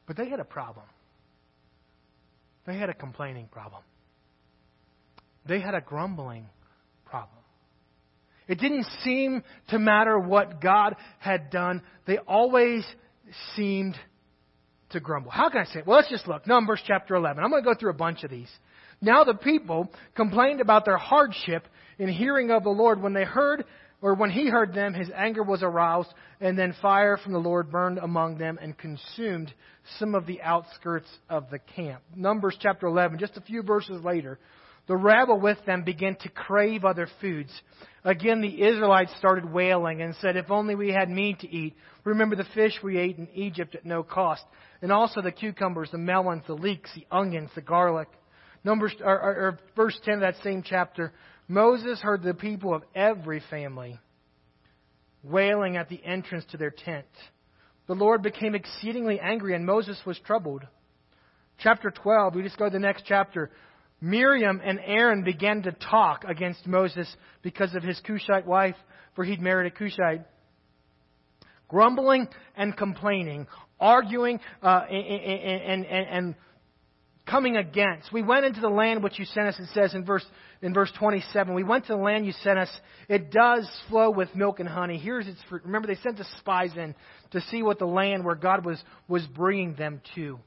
But 0.08 0.18
they 0.18 0.30
had 0.30 0.40
a 0.40 0.46
problem. 0.46 0.86
They 2.66 2.78
had 2.78 2.90
a 2.90 2.94
complaining 2.94 3.48
problem. 3.52 3.82
They 5.46 5.60
had 5.60 5.76
a 5.76 5.82
grumbling. 5.82 6.48
It 8.48 8.60
didn't 8.60 8.86
seem 9.04 9.44
to 9.70 9.80
matter 9.80 10.18
what 10.18 10.62
God 10.62 10.96
had 11.20 11.50
done. 11.50 11.82
They 12.06 12.18
always 12.18 12.86
seemed 13.56 13.96
to 14.90 15.00
grumble. 15.00 15.32
How 15.32 15.50
can 15.50 15.62
I 15.62 15.66
say 15.66 15.80
it? 15.80 15.88
Well, 15.88 15.98
let's 15.98 16.10
just 16.10 16.28
look. 16.28 16.46
Numbers 16.48 16.82
chapter 16.86 17.16
11. 17.16 17.44
I'm 17.44 17.50
going 17.50 17.64
to 17.64 17.70
go 17.70 17.78
through 17.80 17.92
a 17.92 17.96
bunch 17.96 18.24
of 18.24 18.30
these. 18.30 18.52
Now 19.02 19.24
the 19.24 19.34
people 19.34 19.92
complained 20.16 20.62
about 20.62 20.86
their 20.86 20.98
hardship 20.98 21.68
in 21.98 22.10
hearing 22.10 22.52
of 22.52 22.64
the 22.64 22.70
Lord 22.70 23.02
when 23.02 23.14
they 23.14 23.24
heard 23.24 23.64
or 24.02 24.16
when 24.16 24.32
he 24.32 24.50
heard 24.50 24.74
them, 24.74 24.94
his 24.94 25.12
anger 25.16 25.44
was 25.44 25.62
aroused, 25.62 26.12
and 26.40 26.58
then 26.58 26.76
fire 26.82 27.18
from 27.18 27.34
the 27.34 27.40
Lord 27.40 27.72
burned 27.72 28.00
among 28.00 28.38
them 28.38 28.58
and 28.60 28.76
consumed 28.76 29.54
some 30.00 30.16
of 30.16 30.26
the 30.26 30.42
outskirts 30.42 31.08
of 31.30 31.50
the 31.52 31.60
camp. 31.60 32.02
Numbers 32.16 32.58
chapter 32.60 32.88
11, 32.88 33.20
just 33.20 33.38
a 33.38 33.42
few 33.42 33.62
verses 33.62 34.04
later, 34.04 34.40
the 34.88 34.96
rabble 34.96 35.40
with 35.40 35.58
them 35.66 35.84
began 35.84 36.16
to 36.18 36.30
crave 36.30 36.84
other 36.84 37.08
foods. 37.22 37.52
Again, 38.04 38.42
the 38.42 38.64
Israelites 38.64 39.14
started 39.18 39.52
wailing 39.52 40.02
and 40.02 40.16
said, 40.16 40.36
If 40.36 40.50
only 40.50 40.76
we 40.76 40.90
had 40.90 41.10
meat 41.10 41.40
to 41.40 41.50
eat. 41.50 41.76
Remember 42.04 42.36
the 42.36 42.48
fish 42.56 42.74
we 42.84 42.98
ate 42.98 43.18
in 43.18 43.28
Egypt 43.34 43.76
at 43.76 43.86
no 43.86 44.02
cost, 44.02 44.44
and 44.82 44.92
also 44.92 45.22
the 45.22 45.32
cucumbers, 45.32 45.92
the 45.92 45.98
melons, 46.00 46.44
the 46.48 46.54
leeks, 46.54 46.90
the 46.96 47.06
onions, 47.12 47.52
the 47.54 47.62
garlic. 47.62 48.10
Numbers, 48.64 48.94
or, 49.04 49.20
or, 49.20 49.36
or 49.36 49.60
verse 49.76 50.00
10 50.04 50.16
of 50.16 50.20
that 50.22 50.36
same 50.44 50.64
chapter. 50.64 51.14
Moses 51.48 52.00
heard 52.00 52.24
the 52.24 52.34
people 52.34 52.74
of 52.74 52.84
every 52.96 53.42
family 53.50 54.00
wailing 55.24 55.78
at 55.78 55.90
the 55.90 56.04
entrance 56.04 56.46
to 56.52 56.58
their 56.58 56.72
tent. 56.72 57.06
The 57.88 57.94
Lord 57.94 58.22
became 58.22 58.56
exceedingly 58.56 59.20
angry, 59.20 59.56
and 59.56 59.66
Moses 59.66 60.00
was 60.06 60.20
troubled. 60.26 60.66
Chapter 61.60 61.92
12, 61.92 62.36
we 62.36 62.44
just 62.44 62.58
go 62.58 62.66
to 62.66 62.72
the 62.72 62.80
next 62.80 63.04
chapter. 63.06 63.52
Miriam 64.02 64.60
and 64.64 64.80
Aaron 64.84 65.24
began 65.24 65.62
to 65.64 65.72
talk 65.72 66.24
against 66.28 66.66
Moses 66.66 67.08
because 67.44 67.76
of 67.76 67.84
his 67.84 68.00
Cushite 68.02 68.48
wife, 68.48 68.76
for 69.16 69.24
he'd 69.24 69.40
married 69.40 69.72
a 69.72 69.76
Cushite. 69.76 70.22
Grumbling 71.68 72.28
and 72.58 72.76
complaining, 72.76 73.48
arguing 73.80 74.40
uh, 74.62 74.82
and, 74.90 75.86
and, 75.86 76.08
and, 76.08 76.36
coming 77.26 77.56
against. 77.56 78.12
We 78.12 78.24
went 78.24 78.46
into 78.46 78.60
the 78.60 78.70
land 78.70 79.04
which 79.04 79.18
you 79.18 79.26
sent 79.26 79.48
us, 79.48 79.60
it 79.60 79.70
says 79.74 79.94
in 79.94 80.04
verse, 80.04 80.26
in 80.62 80.74
verse 80.74 80.92
27. 80.98 81.54
We 81.54 81.64
went 81.64 81.86
to 81.86 81.94
the 81.94 82.00
land 82.00 82.26
you 82.26 82.34
sent 82.44 82.60
us. 82.60 82.70
It 83.08 83.32
does 83.32 83.70
flow 83.90 84.10
with 84.10 84.36
milk 84.36 84.60
and 84.60 84.68
honey. 84.68 84.98
Here's 84.98 85.28
its 85.28 85.40
fruit. 85.48 85.62
Remember, 85.64 85.88
they 85.88 86.02
sent 86.02 86.18
the 86.18 86.26
spies 86.40 86.72
in 86.76 86.94
to 87.32 87.40
see 87.42 87.64
what 87.64 87.80
the 87.80 87.86
land 87.86 88.26
where 88.26 88.36
God 88.36 88.66
was, 88.66 88.84
was 89.08 89.26
bringing 89.28 89.76
them 89.76 90.02
to. 90.16 90.40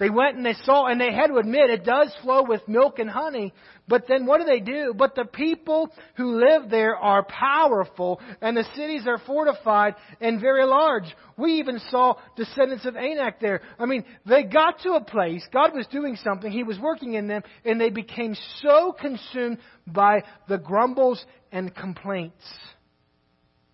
They 0.00 0.08
went 0.08 0.36
and 0.36 0.44
they 0.44 0.56
saw, 0.64 0.86
and 0.86 0.98
they 0.98 1.12
had 1.12 1.26
to 1.26 1.36
admit 1.36 1.68
it 1.68 1.84
does 1.84 2.10
flow 2.22 2.42
with 2.42 2.66
milk 2.66 2.98
and 2.98 3.08
honey. 3.08 3.52
But 3.86 4.06
then 4.08 4.24
what 4.24 4.40
do 4.40 4.46
they 4.46 4.60
do? 4.60 4.94
But 4.96 5.14
the 5.14 5.26
people 5.26 5.90
who 6.16 6.40
live 6.40 6.70
there 6.70 6.96
are 6.96 7.22
powerful, 7.22 8.18
and 8.40 8.56
the 8.56 8.64
cities 8.74 9.02
are 9.06 9.18
fortified 9.18 9.96
and 10.20 10.40
very 10.40 10.64
large. 10.64 11.04
We 11.36 11.58
even 11.58 11.78
saw 11.90 12.14
descendants 12.34 12.86
of 12.86 12.96
Anak 12.96 13.40
there. 13.40 13.60
I 13.78 13.84
mean, 13.84 14.06
they 14.24 14.44
got 14.44 14.80
to 14.84 14.92
a 14.92 15.04
place, 15.04 15.46
God 15.52 15.74
was 15.74 15.86
doing 15.88 16.16
something, 16.16 16.50
He 16.50 16.62
was 16.62 16.78
working 16.78 17.12
in 17.14 17.28
them, 17.28 17.42
and 17.66 17.78
they 17.78 17.90
became 17.90 18.34
so 18.62 18.92
consumed 18.98 19.58
by 19.86 20.22
the 20.48 20.56
grumbles 20.56 21.22
and 21.52 21.74
complaints. 21.74 22.44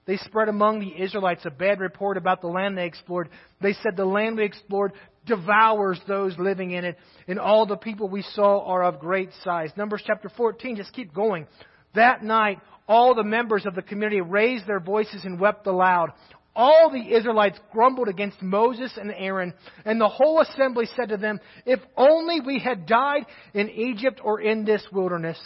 They 0.06 0.16
spread 0.18 0.48
among 0.48 0.80
the 0.80 1.02
Israelites 1.02 1.44
a 1.44 1.50
bad 1.50 1.80
report 1.80 2.16
about 2.16 2.40
the 2.40 2.46
land 2.46 2.78
they 2.78 2.86
explored. 2.86 3.28
They 3.60 3.72
said, 3.74 3.96
The 3.96 4.04
land 4.04 4.36
we 4.36 4.44
explored 4.44 4.92
devours 5.26 6.00
those 6.06 6.38
living 6.38 6.70
in 6.70 6.84
it, 6.84 6.96
and 7.26 7.40
all 7.40 7.66
the 7.66 7.76
people 7.76 8.08
we 8.08 8.22
saw 8.22 8.64
are 8.64 8.84
of 8.84 9.00
great 9.00 9.30
size. 9.42 9.70
Numbers 9.76 10.02
chapter 10.06 10.28
14, 10.28 10.76
just 10.76 10.92
keep 10.92 11.12
going. 11.12 11.48
That 11.94 12.22
night, 12.22 12.60
all 12.86 13.14
the 13.14 13.24
members 13.24 13.66
of 13.66 13.74
the 13.74 13.82
community 13.82 14.20
raised 14.20 14.66
their 14.66 14.78
voices 14.78 15.24
and 15.24 15.40
wept 15.40 15.66
aloud. 15.66 16.12
All 16.54 16.88
the 16.90 17.14
Israelites 17.14 17.58
grumbled 17.72 18.08
against 18.08 18.40
Moses 18.40 18.92
and 18.96 19.12
Aaron, 19.14 19.52
and 19.84 20.00
the 20.00 20.08
whole 20.08 20.40
assembly 20.40 20.86
said 20.96 21.08
to 21.08 21.16
them, 21.16 21.40
If 21.66 21.80
only 21.96 22.40
we 22.40 22.60
had 22.60 22.86
died 22.86 23.26
in 23.52 23.68
Egypt 23.68 24.20
or 24.22 24.40
in 24.40 24.64
this 24.64 24.86
wilderness. 24.92 25.38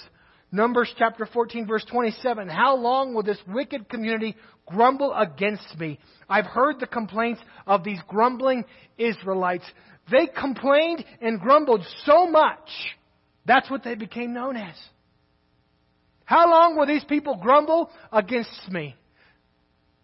Numbers 0.52 0.92
chapter 0.98 1.26
14 1.26 1.66
verse 1.66 1.84
27. 1.90 2.48
How 2.48 2.76
long 2.76 3.14
will 3.14 3.22
this 3.22 3.38
wicked 3.46 3.88
community 3.88 4.36
grumble 4.66 5.14
against 5.14 5.78
me? 5.78 5.98
I've 6.28 6.46
heard 6.46 6.80
the 6.80 6.86
complaints 6.86 7.40
of 7.66 7.84
these 7.84 8.00
grumbling 8.08 8.64
Israelites. 8.98 9.64
They 10.10 10.26
complained 10.26 11.04
and 11.20 11.40
grumbled 11.40 11.84
so 12.04 12.26
much. 12.26 12.68
That's 13.46 13.70
what 13.70 13.84
they 13.84 13.94
became 13.94 14.34
known 14.34 14.56
as. 14.56 14.74
How 16.24 16.50
long 16.50 16.76
will 16.76 16.86
these 16.86 17.04
people 17.04 17.36
grumble 17.40 17.90
against 18.12 18.70
me? 18.70 18.96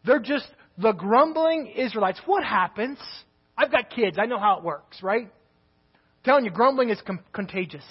They're 0.04 0.20
just 0.20 0.46
the 0.78 0.92
grumbling 0.92 1.72
Israelites. 1.76 2.20
What 2.26 2.44
happens? 2.44 2.98
I've 3.58 3.72
got 3.72 3.90
kids. 3.90 4.16
I 4.20 4.26
know 4.26 4.38
how 4.38 4.58
it 4.58 4.64
works, 4.64 5.02
right? 5.02 5.24
I'm 5.24 6.00
telling 6.24 6.44
you, 6.44 6.50
grumbling 6.50 6.90
is 6.90 7.00
com- 7.06 7.20
contagious. 7.32 7.84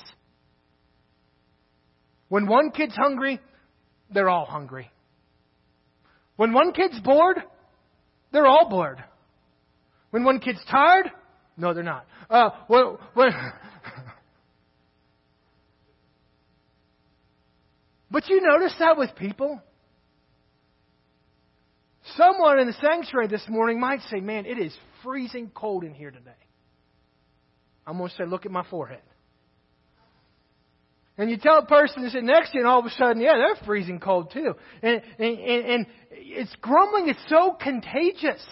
When 2.30 2.48
one 2.48 2.72
kid's 2.72 2.96
hungry, 2.96 3.40
they're 4.10 4.30
all 4.30 4.46
hungry. 4.46 4.92
When 6.36 6.54
one 6.54 6.74
kid's 6.74 7.00
bored, 7.00 7.38
they're 8.32 8.48
all 8.48 8.70
bored. 8.70 9.04
When 10.12 10.24
one 10.24 10.40
kid's 10.40 10.64
tired, 10.70 11.12
no, 11.58 11.74
they're 11.74 11.84
not. 11.84 12.06
Uh, 12.30 12.50
when, 12.68 12.98
when 13.14 13.32
but 18.12 18.28
you 18.28 18.42
notice 18.42 18.74
that 18.80 18.98
with 18.98 19.16
people? 19.16 19.62
Someone 22.16 22.60
in 22.60 22.68
the 22.68 22.74
sanctuary 22.74 23.28
this 23.28 23.44
morning 23.50 23.80
might 23.80 24.02
say, 24.12 24.20
Man, 24.20 24.46
it 24.46 24.60
is 24.60 24.76
freezing 25.04 25.52
cold 25.54 25.84
in 25.84 25.94
here 25.94 26.12
today. 26.12 26.32
I'm 27.88 27.98
going 27.98 28.10
to 28.10 28.16
say, 28.16 28.26
Look 28.26 28.46
at 28.46 28.52
my 28.52 28.64
forehead. 28.70 29.02
And 31.18 31.30
you 31.30 31.38
tell 31.38 31.60
a 31.60 31.66
person 31.66 32.04
to 32.04 32.10
sit 32.10 32.24
next 32.24 32.52
to 32.52 32.58
you, 32.58 32.64
and 32.64 32.70
all 32.70 32.80
of 32.80 32.86
a 32.86 32.90
sudden, 32.90 33.22
yeah, 33.22 33.34
they're 33.38 33.66
freezing 33.66 34.00
cold 34.00 34.32
too. 34.32 34.54
And, 34.82 35.02
and, 35.18 35.40
and, 35.40 35.66
and 35.66 35.86
it's 36.12 36.54
grumbling, 36.62 37.08
it's 37.08 37.24
so 37.30 37.56
contagious. 37.60 38.46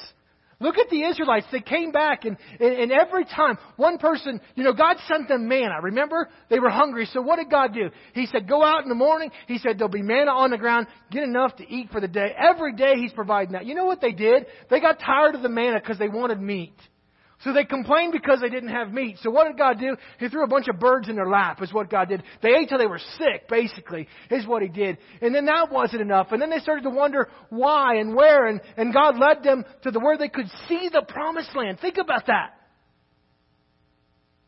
Look 0.63 0.77
at 0.77 0.89
the 0.89 1.03
Israelites. 1.03 1.45
They 1.51 1.59
came 1.59 1.91
back, 1.91 2.23
and, 2.23 2.37
and, 2.61 2.73
and 2.73 2.91
every 2.93 3.25
time, 3.25 3.57
one 3.75 3.97
person, 3.97 4.39
you 4.55 4.63
know, 4.63 4.71
God 4.71 4.95
sent 5.09 5.27
them 5.27 5.49
manna. 5.49 5.81
Remember? 5.81 6.29
They 6.49 6.59
were 6.59 6.69
hungry. 6.69 7.05
So 7.11 7.21
what 7.21 7.35
did 7.35 7.49
God 7.49 7.73
do? 7.73 7.89
He 8.13 8.27
said, 8.27 8.47
Go 8.47 8.63
out 8.63 8.83
in 8.83 8.87
the 8.87 8.95
morning. 8.95 9.29
He 9.47 9.57
said, 9.57 9.77
There'll 9.77 9.91
be 9.91 10.01
manna 10.01 10.31
on 10.31 10.51
the 10.51 10.57
ground. 10.57 10.87
Get 11.11 11.23
enough 11.23 11.57
to 11.57 11.69
eat 11.69 11.89
for 11.91 11.99
the 11.99 12.07
day. 12.07 12.33
Every 12.37 12.73
day 12.73 12.93
He's 12.95 13.11
providing 13.11 13.53
that. 13.53 13.65
You 13.65 13.75
know 13.75 13.85
what 13.85 13.99
they 13.99 14.13
did? 14.13 14.45
They 14.69 14.79
got 14.79 14.99
tired 14.99 15.35
of 15.35 15.41
the 15.41 15.49
manna 15.49 15.81
because 15.81 15.99
they 15.99 16.07
wanted 16.07 16.39
meat. 16.39 16.75
So 17.43 17.51
they 17.51 17.65
complained 17.65 18.13
because 18.13 18.39
they 18.39 18.49
didn't 18.49 18.69
have 18.69 18.93
meat. 18.93 19.17
So 19.21 19.29
what 19.29 19.47
did 19.47 19.57
God 19.57 19.77
do? 19.79 19.97
He 20.17 20.29
threw 20.29 20.45
a 20.45 20.47
bunch 20.47 20.69
of 20.69 20.79
birds 20.79 21.09
in 21.09 21.15
their 21.15 21.29
lap, 21.29 21.61
is 21.61 21.73
what 21.73 21.89
God 21.89 22.07
did. 22.07 22.23
They 22.41 22.55
ate 22.55 22.69
till 22.69 22.77
they 22.77 22.87
were 22.87 23.01
sick, 23.17 23.49
basically, 23.49 24.07
is 24.31 24.47
what 24.47 24.61
He 24.61 24.69
did. 24.69 24.97
And 25.21 25.35
then 25.35 25.45
that 25.45 25.71
wasn't 25.71 26.01
enough. 26.01 26.31
And 26.31 26.41
then 26.41 26.49
they 26.49 26.59
started 26.59 26.83
to 26.83 26.89
wonder 26.89 27.29
why 27.49 27.97
and 27.97 28.15
where, 28.15 28.47
and, 28.47 28.61
and 28.77 28.93
God 28.93 29.17
led 29.17 29.43
them 29.43 29.65
to 29.83 29.91
the 29.91 29.99
where 29.99 30.17
they 30.17 30.29
could 30.29 30.47
see 30.69 30.89
the 30.91 31.03
promised 31.07 31.53
land. 31.55 31.79
Think 31.81 31.97
about 31.97 32.27
that. 32.27 32.53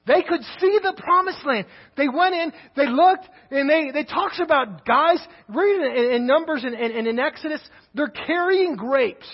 They 0.08 0.21
could 0.21 0.41
see 0.60 0.79
the 0.81 0.93
promised 0.95 1.45
land. 1.45 1.65
They 1.97 2.08
went 2.08 2.36
in, 2.36 2.53
they 2.75 2.88
looked, 2.88 3.27
and 3.49 3.69
they, 3.69 3.91
they 3.91 4.03
talks 4.03 4.39
about 4.39 4.86
guys, 4.86 5.19
read 5.49 5.97
in, 5.97 6.12
in 6.13 6.27
Numbers 6.27 6.63
and, 6.63 6.75
and, 6.75 6.93
and 6.93 7.08
in 7.08 7.19
Exodus, 7.19 7.62
they're 7.93 8.08
carrying 8.08 8.75
grapes. 8.75 9.27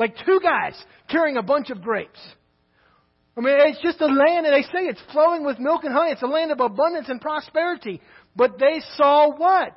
Like 0.00 0.16
two 0.24 0.40
guys 0.42 0.82
carrying 1.10 1.36
a 1.36 1.42
bunch 1.42 1.68
of 1.68 1.82
grapes. 1.82 2.18
I 3.36 3.42
mean, 3.42 3.54
it's 3.58 3.82
just 3.82 4.00
a 4.00 4.06
land, 4.06 4.46
and 4.46 4.54
they 4.54 4.62
say 4.62 4.86
it's 4.86 5.00
flowing 5.12 5.44
with 5.44 5.58
milk 5.58 5.84
and 5.84 5.92
honey. 5.92 6.12
It's 6.12 6.22
a 6.22 6.26
land 6.26 6.50
of 6.52 6.60
abundance 6.60 7.10
and 7.10 7.20
prosperity. 7.20 8.00
But 8.34 8.58
they 8.58 8.80
saw 8.96 9.30
what? 9.36 9.76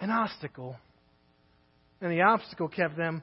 An 0.00 0.10
obstacle. 0.10 0.76
And 2.00 2.10
the 2.10 2.22
obstacle 2.22 2.66
kept 2.66 2.96
them 2.96 3.22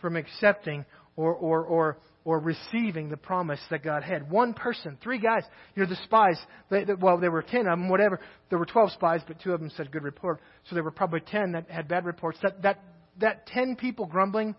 from 0.00 0.16
accepting 0.16 0.84
or, 1.14 1.32
or, 1.32 1.64
or, 1.64 1.98
or 2.24 2.40
receiving 2.40 3.08
the 3.08 3.16
promise 3.16 3.60
that 3.70 3.84
God 3.84 4.02
had. 4.02 4.28
One 4.28 4.52
person, 4.52 4.98
three 5.00 5.20
guys. 5.20 5.44
You 5.76 5.84
know, 5.84 5.88
the 5.88 5.98
spies, 6.04 6.40
they, 6.70 6.82
they, 6.82 6.94
well, 6.94 7.18
there 7.18 7.30
were 7.30 7.42
ten 7.42 7.68
of 7.68 7.78
them, 7.78 7.88
whatever. 7.88 8.18
There 8.50 8.58
were 8.58 8.66
12 8.66 8.90
spies, 8.92 9.20
but 9.28 9.40
two 9.40 9.52
of 9.52 9.60
them 9.60 9.70
said 9.76 9.92
good 9.92 10.02
report. 10.02 10.40
So 10.68 10.74
there 10.74 10.82
were 10.82 10.90
probably 10.90 11.20
10 11.20 11.52
that 11.52 11.70
had 11.70 11.86
bad 11.86 12.04
reports. 12.04 12.38
That, 12.42 12.62
that, 12.62 12.82
that 13.20 13.46
10 13.46 13.76
people 13.76 14.06
grumbling 14.06 14.54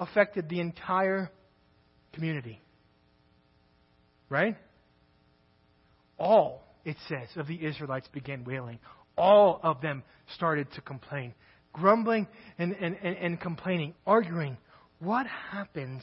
affected 0.00 0.48
the 0.48 0.60
entire 0.60 1.30
community. 2.12 2.60
Right? 4.28 4.56
All, 6.18 6.64
it 6.84 6.96
says, 7.08 7.28
of 7.36 7.46
the 7.46 7.64
Israelites 7.64 8.08
began 8.12 8.44
wailing. 8.44 8.78
All 9.16 9.60
of 9.62 9.80
them 9.80 10.02
started 10.34 10.70
to 10.72 10.80
complain. 10.80 11.34
Grumbling 11.72 12.26
and, 12.58 12.72
and, 12.72 12.96
and, 13.02 13.16
and 13.16 13.40
complaining, 13.40 13.94
arguing. 14.06 14.56
What 14.98 15.26
happens 15.26 16.02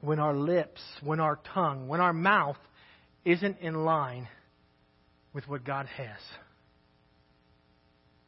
when 0.00 0.18
our 0.18 0.34
lips, 0.34 0.80
when 1.02 1.20
our 1.20 1.38
tongue, 1.54 1.88
when 1.88 2.00
our 2.00 2.12
mouth 2.12 2.56
isn't 3.24 3.58
in 3.60 3.84
line 3.84 4.28
with 5.32 5.46
what 5.48 5.64
God 5.64 5.86
has? 5.86 6.18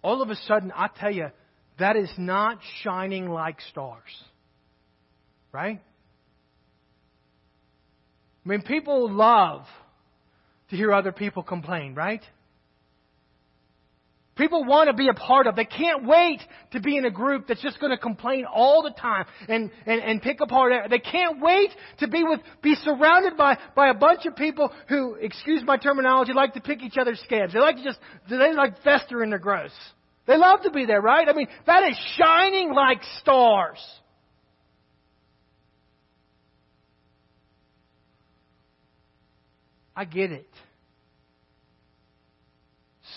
All 0.05 0.21
of 0.21 0.29
a 0.29 0.37
sudden, 0.37 0.71
I 0.77 0.89
tell 1.01 1.11
you, 1.11 1.29
that 1.79 1.97
is 1.97 2.13
not 2.19 2.59
shining 2.83 3.27
like 3.27 3.59
stars. 3.71 4.03
Right? 5.51 5.81
I 8.45 8.49
mean, 8.49 8.61
people 8.61 9.11
love 9.11 9.65
to 10.69 10.77
hear 10.77 10.93
other 10.93 11.11
people 11.11 11.43
complain, 11.43 11.95
right? 11.95 12.21
People 14.37 14.65
want 14.65 14.89
to 14.89 14.95
be 14.95 15.09
a 15.09 15.15
part 15.15 15.47
of. 15.47 15.55
They 15.55 15.65
can't 15.65 16.05
wait 16.05 16.41
to 16.73 16.81
be 16.81 16.97
in 16.97 17.05
a 17.05 17.11
group 17.11 17.47
that's 17.47 17.63
just 17.63 17.79
going 17.79 17.93
to 17.93 17.99
complain 17.99 18.45
all 18.53 18.83
the 18.83 18.91
time 18.91 19.27
and, 19.49 19.71
and, 19.87 20.01
and 20.03 20.21
pick 20.21 20.41
apart. 20.41 20.73
They 20.91 20.99
can't 20.99 21.41
wait 21.41 21.71
to 22.01 22.09
be 22.09 22.25
with, 22.25 22.41
be 22.61 22.75
surrounded 22.75 23.37
by, 23.37 23.59
by 23.77 23.91
a 23.91 23.95
bunch 23.95 24.27
of 24.27 24.35
people 24.35 24.73
who, 24.89 25.15
excuse 25.15 25.63
my 25.65 25.77
terminology, 25.77 26.33
like 26.33 26.55
to 26.55 26.61
pick 26.61 26.83
each 26.83 26.97
other's 26.97 27.21
scabs. 27.25 27.53
They 27.53 27.61
like 27.61 27.77
to 27.77 27.85
just, 27.85 27.99
they 28.29 28.53
like 28.55 28.83
fester 28.83 29.23
in 29.23 29.31
their 29.31 29.39
gross. 29.39 29.71
They 30.27 30.37
love 30.37 30.63
to 30.63 30.71
be 30.71 30.85
there, 30.85 31.01
right? 31.01 31.29
I 31.29 31.33
mean, 31.33 31.49
that 31.67 31.89
is 31.89 31.97
shining 32.17 32.73
like 32.73 33.03
stars. 33.21 33.79
I 39.95 40.05
get 40.05 40.33
it. 40.33 40.49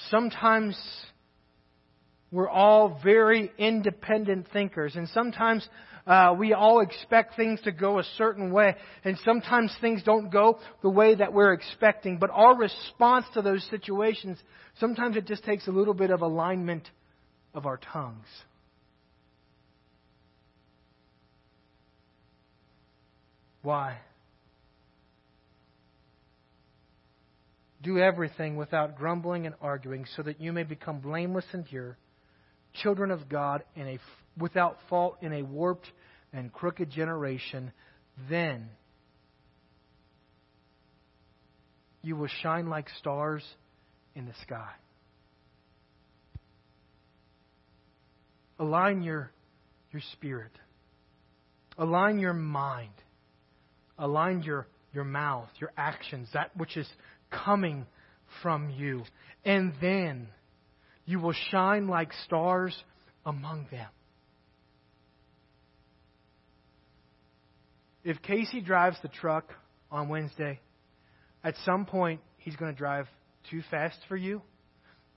Sometimes 0.09 0.77
we're 2.37 2.47
all 2.47 2.99
very 3.03 3.51
independent 3.57 4.45
thinkers, 4.53 4.95
and 4.95 5.09
sometimes 5.09 5.67
uh, 6.05 6.35
we 6.37 6.53
all 6.53 6.81
expect 6.81 7.35
things 7.35 7.59
to 7.61 7.71
go 7.71 7.97
a 7.97 8.03
certain 8.15 8.51
way, 8.51 8.75
and 9.03 9.17
sometimes 9.25 9.75
things 9.81 10.03
don't 10.03 10.29
go 10.29 10.59
the 10.83 10.89
way 10.89 11.15
that 11.15 11.33
we're 11.33 11.53
expecting. 11.53 12.19
But 12.19 12.29
our 12.31 12.55
response 12.55 13.25
to 13.33 13.41
those 13.41 13.67
situations, 13.71 14.37
sometimes 14.79 15.17
it 15.17 15.25
just 15.25 15.45
takes 15.45 15.67
a 15.67 15.71
little 15.71 15.95
bit 15.95 16.11
of 16.11 16.21
alignment 16.21 16.87
of 17.55 17.65
our 17.65 17.77
tongues. 17.91 18.27
Why? 23.63 23.97
Do 27.81 27.97
everything 27.97 28.57
without 28.57 28.95
grumbling 28.95 29.47
and 29.47 29.55
arguing, 29.59 30.05
so 30.15 30.21
that 30.21 30.39
you 30.39 30.53
may 30.53 30.61
become 30.61 30.99
blameless 30.99 31.45
and 31.51 31.65
pure, 31.65 31.97
children 32.81 33.11
of 33.11 33.29
God, 33.29 33.63
in 33.75 33.87
a, 33.87 33.99
without 34.37 34.77
fault 34.89 35.17
in 35.21 35.33
a 35.33 35.41
warped 35.41 35.87
and 36.33 36.51
crooked 36.51 36.89
generation. 36.91 37.71
Then 38.29 38.69
you 42.01 42.15
will 42.15 42.29
shine 42.41 42.69
like 42.69 42.87
stars 42.99 43.43
in 44.15 44.25
the 44.25 44.33
sky. 44.43 44.71
Align 48.59 49.03
your, 49.03 49.31
your 49.91 50.01
spirit. 50.13 50.51
Align 51.77 52.19
your 52.19 52.33
mind. 52.33 52.93
Align 53.99 54.41
your, 54.41 54.67
your 54.93 55.03
mouth, 55.03 55.49
your 55.59 55.71
actions, 55.77 56.27
that 56.33 56.55
which 56.57 56.75
is 56.75 56.87
coming 57.29 57.85
from 58.41 58.69
you. 58.71 59.03
And 59.45 59.73
then 59.81 60.27
you 61.07 61.19
will 61.19 61.33
shine 61.49 61.87
like 61.87 62.11
stars 62.25 62.77
among 63.25 63.65
them. 63.71 63.87
If 68.03 68.21
Casey 68.21 68.61
drives 68.61 68.97
the 69.01 69.07
truck 69.07 69.51
on 69.89 70.09
Wednesday, 70.09 70.59
at 71.43 71.55
some 71.65 71.85
point 71.85 72.21
he's 72.37 72.55
going 72.55 72.71
to 72.71 72.77
drive 72.77 73.07
too 73.49 73.61
fast 73.71 73.97
for 74.07 74.17
you, 74.17 74.41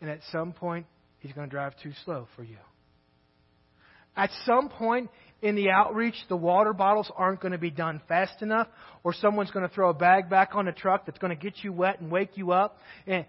and 0.00 0.08
at 0.08 0.20
some 0.32 0.52
point 0.52 0.86
he's 1.18 1.32
going 1.32 1.48
to 1.48 1.50
drive 1.50 1.74
too 1.82 1.92
slow 2.04 2.28
for 2.36 2.44
you. 2.44 2.56
At 4.16 4.30
some 4.44 4.68
point 4.68 5.10
in 5.42 5.56
the 5.56 5.70
outreach, 5.70 6.16
the 6.28 6.36
water 6.36 6.72
bottles 6.72 7.10
aren't 7.16 7.40
going 7.40 7.52
to 7.52 7.58
be 7.58 7.70
done 7.70 8.00
fast 8.06 8.42
enough, 8.42 8.68
or 9.02 9.12
someone's 9.12 9.50
going 9.50 9.68
to 9.68 9.74
throw 9.74 9.90
a 9.90 9.94
bag 9.94 10.30
back 10.30 10.50
on 10.54 10.66
the 10.66 10.72
truck 10.72 11.06
that's 11.06 11.18
going 11.18 11.36
to 11.36 11.40
get 11.40 11.64
you 11.64 11.72
wet 11.72 12.00
and 12.00 12.10
wake 12.10 12.36
you 12.36 12.52
up. 12.52 12.78
And 13.06 13.24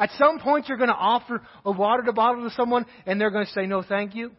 at 0.00 0.10
some 0.18 0.40
point, 0.40 0.68
you're 0.68 0.78
going 0.78 0.88
to 0.88 0.94
offer 0.94 1.42
a 1.64 1.70
water 1.70 2.10
bottle 2.12 2.48
to 2.48 2.54
someone, 2.56 2.86
and 3.06 3.20
they're 3.20 3.30
going 3.30 3.46
to 3.46 3.52
say, 3.52 3.66
no, 3.66 3.82
thank 3.82 4.14
you. 4.14 4.32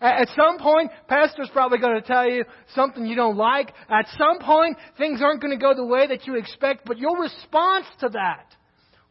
At 0.00 0.28
some 0.36 0.58
point, 0.58 0.90
pastor's 1.08 1.48
probably 1.52 1.78
going 1.78 1.98
to 1.98 2.06
tell 2.06 2.28
you 2.28 2.44
something 2.74 3.06
you 3.06 3.16
don't 3.16 3.36
like. 3.36 3.72
At 3.88 4.06
some 4.18 4.38
point, 4.40 4.76
things 4.98 5.22
aren't 5.22 5.40
going 5.40 5.58
to 5.58 5.62
go 5.62 5.72
the 5.74 5.86
way 5.86 6.06
that 6.08 6.26
you 6.26 6.36
expect, 6.36 6.84
but 6.84 6.98
your 6.98 7.18
response 7.18 7.86
to 8.00 8.10
that 8.10 8.54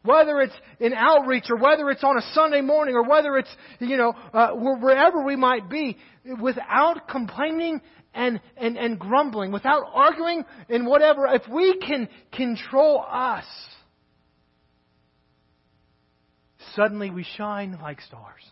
whether 0.04 0.42
it's 0.42 0.54
in 0.80 0.92
outreach 0.92 1.44
or 1.48 1.56
whether 1.56 1.88
it's 1.88 2.04
on 2.04 2.18
a 2.18 2.22
Sunday 2.34 2.60
morning 2.60 2.94
or 2.94 3.08
whether 3.08 3.38
it's, 3.38 3.48
you 3.80 3.96
know, 3.96 4.12
uh, 4.34 4.50
wherever 4.52 5.24
we 5.24 5.34
might 5.34 5.70
be, 5.70 5.96
without 6.40 7.08
complaining 7.08 7.80
and, 8.12 8.38
and, 8.58 8.76
and 8.76 8.98
grumbling, 8.98 9.50
without 9.50 9.82
arguing 9.94 10.44
and 10.68 10.86
whatever, 10.86 11.26
if 11.28 11.48
we 11.48 11.78
can 11.78 12.06
control 12.32 13.02
us, 13.10 13.46
suddenly 16.74 17.10
we 17.10 17.24
shine 17.36 17.78
like 17.82 18.00
stars. 18.00 18.42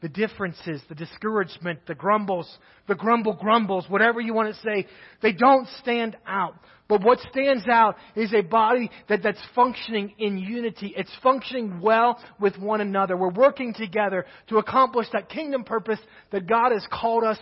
The 0.00 0.08
differences, 0.08 0.80
the 0.88 0.94
discouragement, 0.94 1.80
the 1.88 1.94
grumbles, 1.94 2.48
the 2.86 2.94
grumble 2.94 3.34
grumbles, 3.34 3.84
whatever 3.88 4.20
you 4.20 4.32
want 4.32 4.54
to 4.54 4.60
say, 4.60 4.86
they 5.22 5.32
don't 5.32 5.66
stand 5.80 6.16
out. 6.24 6.54
But 6.88 7.02
what 7.02 7.18
stands 7.32 7.66
out 7.68 7.96
is 8.14 8.32
a 8.32 8.42
body 8.42 8.90
that, 9.08 9.22
that's 9.24 9.42
functioning 9.56 10.14
in 10.18 10.38
unity. 10.38 10.94
It's 10.96 11.10
functioning 11.22 11.80
well 11.80 12.18
with 12.40 12.56
one 12.58 12.80
another. 12.80 13.16
We're 13.16 13.32
working 13.32 13.74
together 13.74 14.24
to 14.48 14.58
accomplish 14.58 15.08
that 15.12 15.28
kingdom 15.28 15.64
purpose 15.64 15.98
that 16.30 16.46
God 16.46 16.70
has 16.72 16.86
called 16.90 17.24
us 17.24 17.38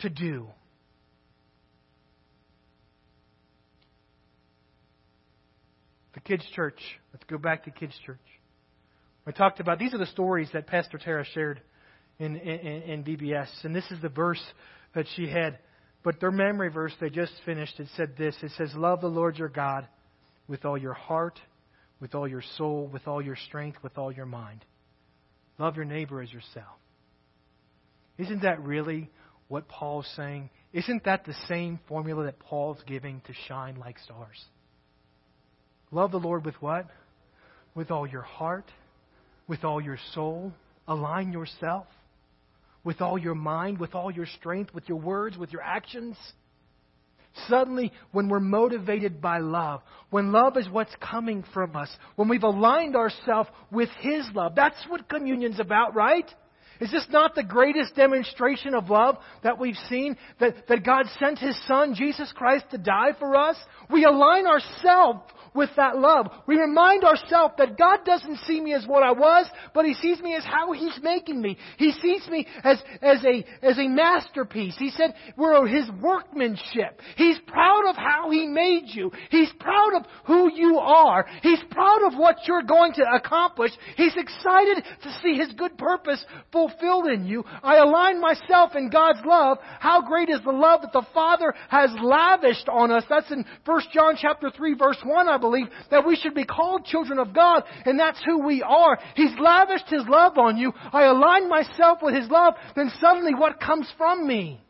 to 0.00 0.08
do. 0.08 0.48
The 6.14 6.20
kids' 6.20 6.44
church. 6.56 6.80
Let's 7.12 7.24
go 7.26 7.38
back 7.38 7.64
to 7.64 7.70
kids' 7.70 7.94
church. 8.04 8.18
I 9.28 9.32
talked 9.32 9.60
about 9.60 9.78
these 9.78 9.94
are 9.94 9.98
the 9.98 10.06
stories 10.06 10.48
that 10.54 10.66
Pastor 10.66 10.98
Tara 10.98 11.24
shared 11.34 11.60
in, 12.18 12.36
in, 12.36 12.82
in 12.82 13.04
VBS, 13.04 13.48
and 13.62 13.76
this 13.76 13.84
is 13.90 14.00
the 14.00 14.08
verse 14.08 14.42
that 14.94 15.06
she 15.14 15.28
had 15.28 15.58
but 16.02 16.20
their 16.20 16.30
memory 16.30 16.70
verse 16.70 16.92
they 17.00 17.10
just 17.10 17.32
finished, 17.44 17.78
it 17.80 17.88
said 17.96 18.16
this 18.16 18.36
it 18.42 18.52
says, 18.56 18.70
Love 18.74 19.00
the 19.00 19.08
Lord 19.08 19.36
your 19.36 19.48
God 19.48 19.86
with 20.46 20.64
all 20.64 20.78
your 20.78 20.94
heart, 20.94 21.38
with 22.00 22.14
all 22.14 22.26
your 22.26 22.42
soul, 22.56 22.88
with 22.90 23.06
all 23.06 23.20
your 23.20 23.36
strength, 23.36 23.78
with 23.82 23.98
all 23.98 24.12
your 24.12 24.26
mind. 24.26 24.64
Love 25.58 25.76
your 25.76 25.84
neighbor 25.84 26.22
as 26.22 26.32
yourself. 26.32 26.78
Isn't 28.16 28.42
that 28.42 28.62
really 28.62 29.10
what 29.48 29.68
Paul's 29.68 30.10
saying? 30.16 30.50
Isn't 30.72 31.04
that 31.04 31.24
the 31.24 31.34
same 31.48 31.80
formula 31.88 32.24
that 32.24 32.38
Paul's 32.38 32.78
giving 32.86 33.20
to 33.26 33.32
shine 33.46 33.76
like 33.78 33.98
stars? 33.98 34.42
Love 35.90 36.12
the 36.12 36.18
Lord 36.18 36.44
with 36.44 36.54
what? 36.62 36.86
With 37.74 37.90
all 37.90 38.06
your 38.06 38.22
heart, 38.22 38.70
with 39.48 39.64
all 39.64 39.80
your 39.80 39.98
soul. 40.14 40.52
Align 40.86 41.32
yourself 41.32 41.86
with 42.84 43.00
all 43.00 43.18
your 43.18 43.34
mind, 43.34 43.78
with 43.78 43.94
all 43.94 44.10
your 44.10 44.24
strength, 44.24 44.72
with 44.72 44.88
your 44.88 44.98
words, 44.98 45.36
with 45.36 45.52
your 45.52 45.62
actions. 45.62 46.16
Suddenly, 47.46 47.92
when 48.12 48.28
we're 48.28 48.40
motivated 48.40 49.20
by 49.20 49.38
love, 49.38 49.82
when 50.10 50.32
love 50.32 50.56
is 50.56 50.68
what's 50.68 50.94
coming 51.00 51.44
from 51.52 51.76
us, 51.76 51.90
when 52.16 52.28
we've 52.28 52.42
aligned 52.42 52.96
ourselves 52.96 53.50
with 53.70 53.90
His 54.00 54.24
love, 54.34 54.54
that's 54.54 54.82
what 54.88 55.08
communion's 55.08 55.60
about, 55.60 55.94
right? 55.94 56.24
Is 56.80 56.90
this 56.90 57.06
not 57.10 57.34
the 57.34 57.42
greatest 57.42 57.96
demonstration 57.96 58.74
of 58.74 58.88
love 58.88 59.16
that 59.42 59.58
we've 59.58 59.76
seen? 59.88 60.16
That, 60.38 60.68
that 60.68 60.84
God 60.84 61.06
sent 61.18 61.38
His 61.38 61.58
Son, 61.66 61.94
Jesus 61.94 62.32
Christ, 62.36 62.66
to 62.70 62.78
die 62.78 63.12
for 63.18 63.36
us? 63.36 63.56
We 63.90 64.04
align 64.04 64.46
ourselves 64.46 65.20
with 65.54 65.70
that 65.76 65.98
love. 65.98 66.30
We 66.46 66.56
remind 66.56 67.04
ourselves 67.04 67.54
that 67.58 67.76
God 67.76 68.04
doesn't 68.04 68.38
see 68.46 68.60
me 68.60 68.74
as 68.74 68.86
what 68.86 69.02
I 69.02 69.12
was, 69.12 69.46
but 69.74 69.84
He 69.84 69.94
sees 69.94 70.20
me 70.20 70.34
as 70.36 70.44
how 70.44 70.72
He's 70.72 70.98
making 71.02 71.40
me. 71.40 71.58
He 71.78 71.92
sees 71.92 72.26
me 72.28 72.46
as, 72.62 72.80
as, 73.02 73.24
a, 73.24 73.44
as 73.62 73.78
a 73.78 73.88
masterpiece. 73.88 74.76
He 74.78 74.90
said 74.90 75.14
we're 75.36 75.66
His 75.66 75.90
workmanship. 76.00 77.00
He's 77.16 77.38
proud 77.46 77.88
of 77.88 77.96
how 77.96 78.30
He 78.30 78.46
made 78.46 78.84
you. 78.86 79.10
He's 79.30 79.50
proud 79.58 79.94
of 79.96 80.02
who 80.26 80.52
you 80.54 80.78
are. 80.78 81.26
He's 81.42 81.62
proud 81.70 82.06
of 82.06 82.18
what 82.18 82.36
you're 82.46 82.62
going 82.62 82.92
to 82.94 83.04
accomplish. 83.12 83.72
He's 83.96 84.14
excited 84.16 84.84
to 85.02 85.18
see 85.22 85.34
His 85.34 85.52
good 85.54 85.76
purpose 85.76 86.24
fulfilled 86.52 86.67
in 87.08 87.26
you. 87.26 87.44
I 87.62 87.76
align 87.76 88.20
myself 88.20 88.72
in 88.76 88.90
God's 88.90 89.20
love. 89.24 89.58
How 89.80 90.02
great 90.02 90.28
is 90.28 90.40
the 90.44 90.52
love 90.52 90.82
that 90.82 90.92
the 90.92 91.06
Father 91.14 91.54
has 91.68 91.90
lavished 92.02 92.68
on 92.68 92.90
us? 92.90 93.04
That's 93.08 93.30
in 93.30 93.44
1 93.64 93.80
John 93.92 94.14
chapter 94.20 94.50
3 94.50 94.74
verse 94.74 94.98
1, 95.04 95.28
I 95.28 95.38
believe, 95.38 95.66
that 95.90 96.06
we 96.06 96.16
should 96.16 96.34
be 96.34 96.44
called 96.44 96.84
children 96.84 97.18
of 97.18 97.34
God, 97.34 97.64
and 97.84 97.98
that's 97.98 98.22
who 98.24 98.44
we 98.44 98.62
are. 98.62 98.98
He's 99.14 99.38
lavished 99.38 99.88
His 99.88 100.06
love 100.08 100.38
on 100.38 100.56
you. 100.56 100.72
I 100.92 101.04
align 101.04 101.48
myself 101.48 101.98
with 102.02 102.14
His 102.14 102.28
love, 102.28 102.54
then 102.76 102.90
suddenly 103.00 103.34
what 103.34 103.60
comes 103.60 103.88
from 103.96 104.26
me? 104.26 104.60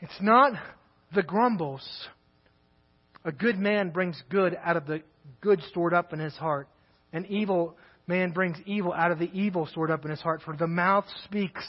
It's 0.00 0.20
not 0.20 0.52
the 1.14 1.22
grumbles. 1.22 1.86
A 3.24 3.32
good 3.32 3.58
man 3.58 3.90
brings 3.90 4.20
good 4.30 4.56
out 4.64 4.76
of 4.76 4.86
the 4.86 5.02
good 5.40 5.60
stored 5.68 5.94
up 5.94 6.12
in 6.12 6.18
his 6.18 6.34
heart. 6.34 6.68
An 7.12 7.26
evil 7.26 7.76
man 8.10 8.32
brings 8.32 8.58
evil 8.66 8.92
out 8.92 9.12
of 9.12 9.20
the 9.20 9.30
evil 9.32 9.66
stored 9.66 9.90
up 9.90 10.04
in 10.04 10.10
his 10.10 10.20
heart. 10.20 10.42
For 10.44 10.54
the 10.54 10.66
mouth 10.66 11.04
speaks 11.24 11.64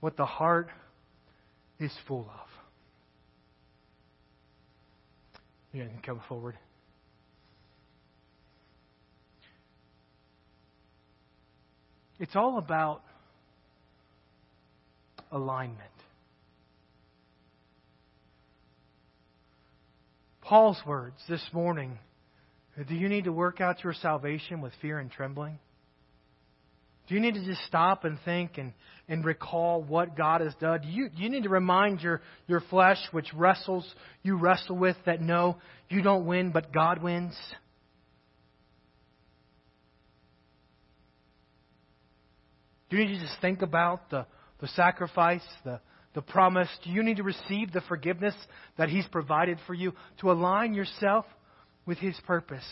what 0.00 0.16
the 0.16 0.24
heart 0.24 0.68
is 1.80 1.92
full 2.06 2.30
of. 2.30 2.48
You 5.72 5.84
can 5.84 6.00
come 6.02 6.22
forward. 6.28 6.56
It's 12.18 12.36
all 12.36 12.58
about 12.58 13.02
alignment. 15.32 15.80
Paul's 20.40 20.80
words 20.86 21.16
this 21.28 21.42
morning 21.52 21.98
do 22.84 22.94
you 22.94 23.08
need 23.08 23.24
to 23.24 23.32
work 23.32 23.60
out 23.60 23.82
your 23.82 23.94
salvation 23.94 24.60
with 24.60 24.72
fear 24.82 24.98
and 24.98 25.10
trembling? 25.10 25.58
Do 27.08 27.14
you 27.14 27.20
need 27.20 27.34
to 27.34 27.44
just 27.44 27.64
stop 27.66 28.04
and 28.04 28.18
think 28.24 28.58
and, 28.58 28.72
and 29.08 29.24
recall 29.24 29.82
what 29.82 30.16
God 30.16 30.40
has 30.40 30.52
done? 30.60 30.80
Do 30.82 30.88
you, 30.88 31.08
you 31.14 31.30
need 31.30 31.44
to 31.44 31.48
remind 31.48 32.00
your, 32.00 32.20
your 32.48 32.60
flesh, 32.68 32.98
which 33.12 33.32
wrestles, 33.32 33.86
you 34.22 34.36
wrestle 34.36 34.76
with, 34.76 34.96
that 35.06 35.20
no, 35.20 35.56
you 35.88 36.02
don't 36.02 36.26
win, 36.26 36.50
but 36.50 36.72
God 36.72 37.02
wins? 37.02 37.34
Do 42.90 42.96
you 42.96 43.04
need 43.04 43.14
to 43.14 43.20
just 43.20 43.40
think 43.40 43.62
about 43.62 44.10
the, 44.10 44.26
the 44.60 44.68
sacrifice, 44.68 45.42
the, 45.64 45.80
the 46.14 46.22
promise? 46.22 46.68
Do 46.84 46.90
you 46.90 47.04
need 47.04 47.18
to 47.18 47.22
receive 47.22 47.72
the 47.72 47.82
forgiveness 47.82 48.34
that 48.78 48.88
He's 48.88 49.06
provided 49.06 49.58
for 49.66 49.74
you 49.74 49.92
to 50.20 50.32
align 50.32 50.74
yourself 50.74 51.24
with 51.86 51.98
His 51.98 52.18
purpose? 52.26 52.66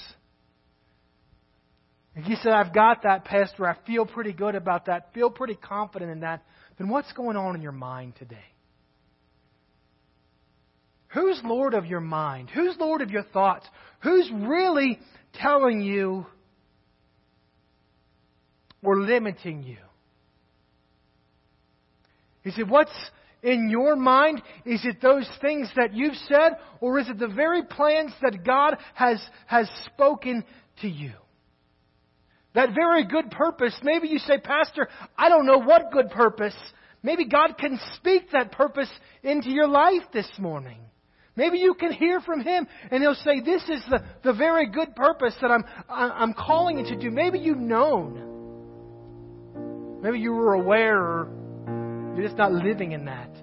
If 2.17 2.29
you 2.29 2.37
said, 2.43 2.53
I've 2.53 2.75
got 2.75 3.03
that, 3.03 3.25
Pastor, 3.25 3.67
I 3.67 3.77
feel 3.87 4.07
pretty 4.07 4.33
good 4.33 4.55
about 4.55 4.87
that, 4.87 5.13
feel 5.15 5.31
pretty 5.31 5.57
confident 5.57 6.11
in 6.11 6.21
that, 6.21 6.45
then 6.79 6.89
what's 6.89 7.13
going 7.13 7.37
on 7.37 7.57
in 7.57 7.63
your 7.63 7.73
mind 7.73 8.15
today? 8.19 8.37
Who's 11.09 11.41
Lord 11.45 11.75
of 11.75 11.87
your 11.87 12.01
mind? 12.01 12.51
Who's 12.51 12.77
Lord 12.79 13.01
of 13.01 13.11
your 13.11 13.23
thoughts? 13.23 13.67
Who's 14.03 14.31
really 14.33 14.99
telling 15.33 15.81
you 15.81 16.27
or 18.83 19.01
limiting 19.01 19.63
you? 19.63 19.77
Is 22.45 22.55
it 22.59 22.69
what's 22.69 22.93
in 23.45 23.69
your 23.69 23.95
mind? 23.95 24.43
Is 24.65 24.81
it 24.85 25.01
those 25.01 25.29
things 25.41 25.71
that 25.77 25.95
you've 25.95 26.17
said? 26.29 26.55
Or 26.81 26.99
is 26.99 27.09
it 27.09 27.19
the 27.19 27.29
very 27.29 27.63
plans 27.63 28.13
that 28.23 28.45
God 28.45 28.77
has, 28.95 29.23
has 29.47 29.71
spoken 29.87 30.45
to 30.81 30.89
you? 30.89 31.13
That 32.55 32.71
very 32.75 33.05
good 33.05 33.31
purpose. 33.31 33.77
Maybe 33.83 34.09
you 34.09 34.19
say, 34.19 34.39
Pastor, 34.39 34.89
I 35.17 35.29
don't 35.29 35.47
know 35.47 35.59
what 35.59 35.93
good 35.93 36.11
purpose. 36.11 36.57
Maybe 37.03 37.27
God 37.27 37.59
can 37.59 37.79
speak 37.97 38.31
that 38.33 38.53
purpose 38.53 38.89
into 39.23 39.51
your 39.51 39.69
life 39.69 40.03
this 40.13 40.31
morning. 40.39 40.79
Maybe 41.37 41.59
you 41.59 41.75
can 41.75 41.93
hear 41.93 42.21
from 42.21 42.41
Him 42.41 42.67
and 42.91 43.03
He'll 43.03 43.17
say, 43.17 43.41
This 43.41 43.63
is 43.65 43.83
the, 43.91 44.05
the 44.23 44.33
very 44.33 44.71
good 44.71 44.95
purpose 44.95 45.35
that 45.43 45.51
I'm, 45.51 45.65
I'm 45.89 46.33
calling 46.33 46.79
you 46.79 46.85
to 46.85 46.97
do. 46.97 47.11
Maybe 47.11 47.41
you've 47.41 47.59
known. 47.59 48.31
Maybe 50.01 50.21
you 50.21 50.33
were 50.33 50.55
aware 50.55 50.97
or 50.97 51.29
you're 52.15 52.25
just 52.25 52.39
not 52.39 52.53
living 52.53 52.93
in 52.93 53.07
that. 53.07 53.34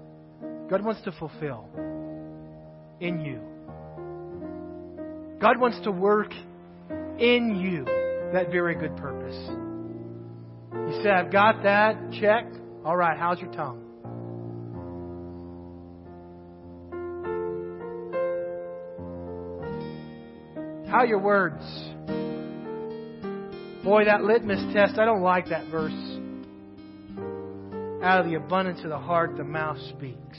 God 0.72 0.86
wants 0.86 1.02
to 1.02 1.12
fulfill 1.12 1.68
in 3.02 3.20
you. 3.26 3.42
God 5.42 5.60
wants 5.60 5.82
to 5.84 5.92
work 5.92 6.32
in 7.20 7.60
you 7.60 7.84
that 8.32 8.52
very 8.52 8.76
good 8.76 8.96
purpose. 8.96 9.36
You 10.72 11.04
say, 11.04 11.10
I've 11.10 11.30
got 11.30 11.64
that. 11.64 11.98
Check. 12.22 12.46
All 12.86 12.96
right, 12.96 13.20
how's 13.20 13.38
your 13.40 13.52
tongue? 13.52 13.80
How 20.88 21.04
your 21.04 21.20
words? 21.20 21.62
Boy, 23.84 24.06
that 24.06 24.24
litmus 24.24 24.74
test, 24.74 24.98
I 24.98 25.04
don't 25.04 25.22
like 25.22 25.50
that 25.50 25.70
verse. 25.70 25.92
Out 28.02 28.22
of 28.22 28.26
the 28.26 28.36
abundance 28.36 28.80
of 28.86 28.90
the 28.90 28.98
heart, 28.98 29.36
the 29.36 29.44
mouth 29.44 29.78
speaks. 29.90 30.38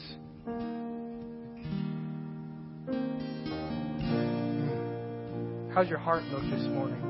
How's 5.74 5.88
your 5.88 5.98
heart 5.98 6.22
look 6.24 6.42
this 6.42 6.66
morning? 6.68 7.00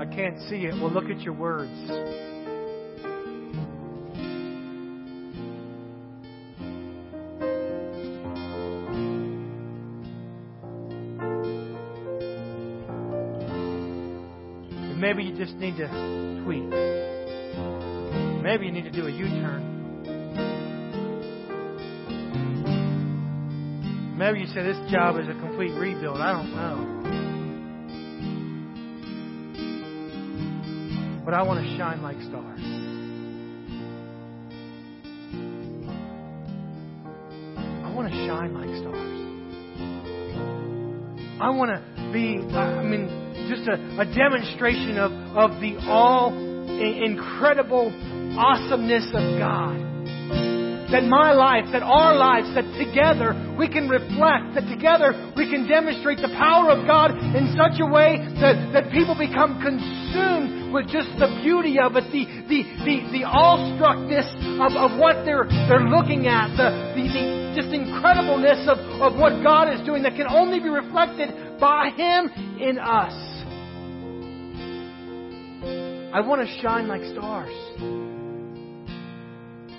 I 0.00 0.04
can't 0.04 0.36
see 0.48 0.66
it. 0.66 0.74
Well, 0.74 0.90
look 0.90 1.04
at 1.04 1.20
your 1.20 1.32
words. 1.32 1.70
Maybe 14.98 15.22
you 15.22 15.36
just 15.36 15.54
need 15.54 15.76
to 15.76 15.86
tweak. 16.44 16.64
Maybe 18.42 18.66
you 18.66 18.72
need 18.72 18.84
to 18.84 18.90
do 18.90 19.06
a 19.06 19.10
U 19.10 19.28
turn. 19.40 19.79
Maybe 24.20 24.40
you 24.40 24.46
say 24.48 24.62
this 24.62 24.76
job 24.92 25.18
is 25.18 25.26
a 25.28 25.32
complete 25.32 25.72
rebuild. 25.72 26.20
I 26.20 26.32
don't 26.32 26.54
know. 26.54 26.76
But 31.24 31.32
I 31.32 31.42
want 31.42 31.64
to 31.64 31.76
shine 31.78 32.02
like 32.02 32.20
stars. 32.28 32.60
I 37.82 37.94
want 37.94 38.12
to 38.12 38.14
shine 38.26 38.52
like 38.52 38.68
stars. 38.82 39.20
I 41.40 41.48
want 41.48 41.70
to 41.70 42.12
be, 42.12 42.44
I 42.54 42.82
mean, 42.82 43.08
just 43.48 43.66
a, 43.70 43.76
a 44.02 44.04
demonstration 44.04 44.98
of, 44.98 45.12
of 45.34 45.62
the 45.62 45.78
all 45.88 46.36
incredible 46.36 47.90
awesomeness 48.38 49.06
of 49.14 49.38
God 49.38 49.89
that 50.90 51.06
my 51.06 51.32
life, 51.32 51.64
that 51.72 51.82
our 51.82 52.14
lives, 52.14 52.50
that 52.54 52.66
together 52.78 53.34
we 53.58 53.70
can 53.70 53.88
reflect, 53.88 54.54
that 54.58 54.66
together 54.66 55.14
we 55.36 55.46
can 55.46 55.66
demonstrate 55.66 56.18
the 56.18 56.32
power 56.34 56.70
of 56.70 56.86
God 56.86 57.14
in 57.14 57.54
such 57.54 57.78
a 57.78 57.86
way 57.86 58.18
that, 58.42 58.74
that 58.74 58.90
people 58.90 59.14
become 59.14 59.62
consumed 59.62 60.74
with 60.74 60.86
just 60.86 61.10
the 61.18 61.30
beauty 61.42 61.78
of 61.78 61.96
it, 61.96 62.06
the, 62.14 62.26
the, 62.46 62.62
the, 62.86 62.96
the 63.18 63.24
awestruckness 63.26 64.26
of, 64.62 64.72
of 64.78 64.98
what 64.98 65.24
they're, 65.26 65.46
they're 65.66 65.86
looking 65.86 66.26
at, 66.26 66.54
the, 66.54 66.94
the, 66.94 67.04
the 67.10 67.24
just 67.54 67.74
incredibleness 67.74 68.66
of, 68.68 68.78
of 69.02 69.18
what 69.18 69.42
God 69.42 69.72
is 69.72 69.84
doing 69.86 70.02
that 70.04 70.14
can 70.14 70.26
only 70.26 70.60
be 70.60 70.68
reflected 70.68 71.58
by 71.58 71.90
Him 71.90 72.30
in 72.60 72.78
us. 72.78 73.14
I 76.12 76.20
want 76.20 76.46
to 76.46 76.60
shine 76.60 76.88
like 76.88 77.02
stars. 77.12 77.69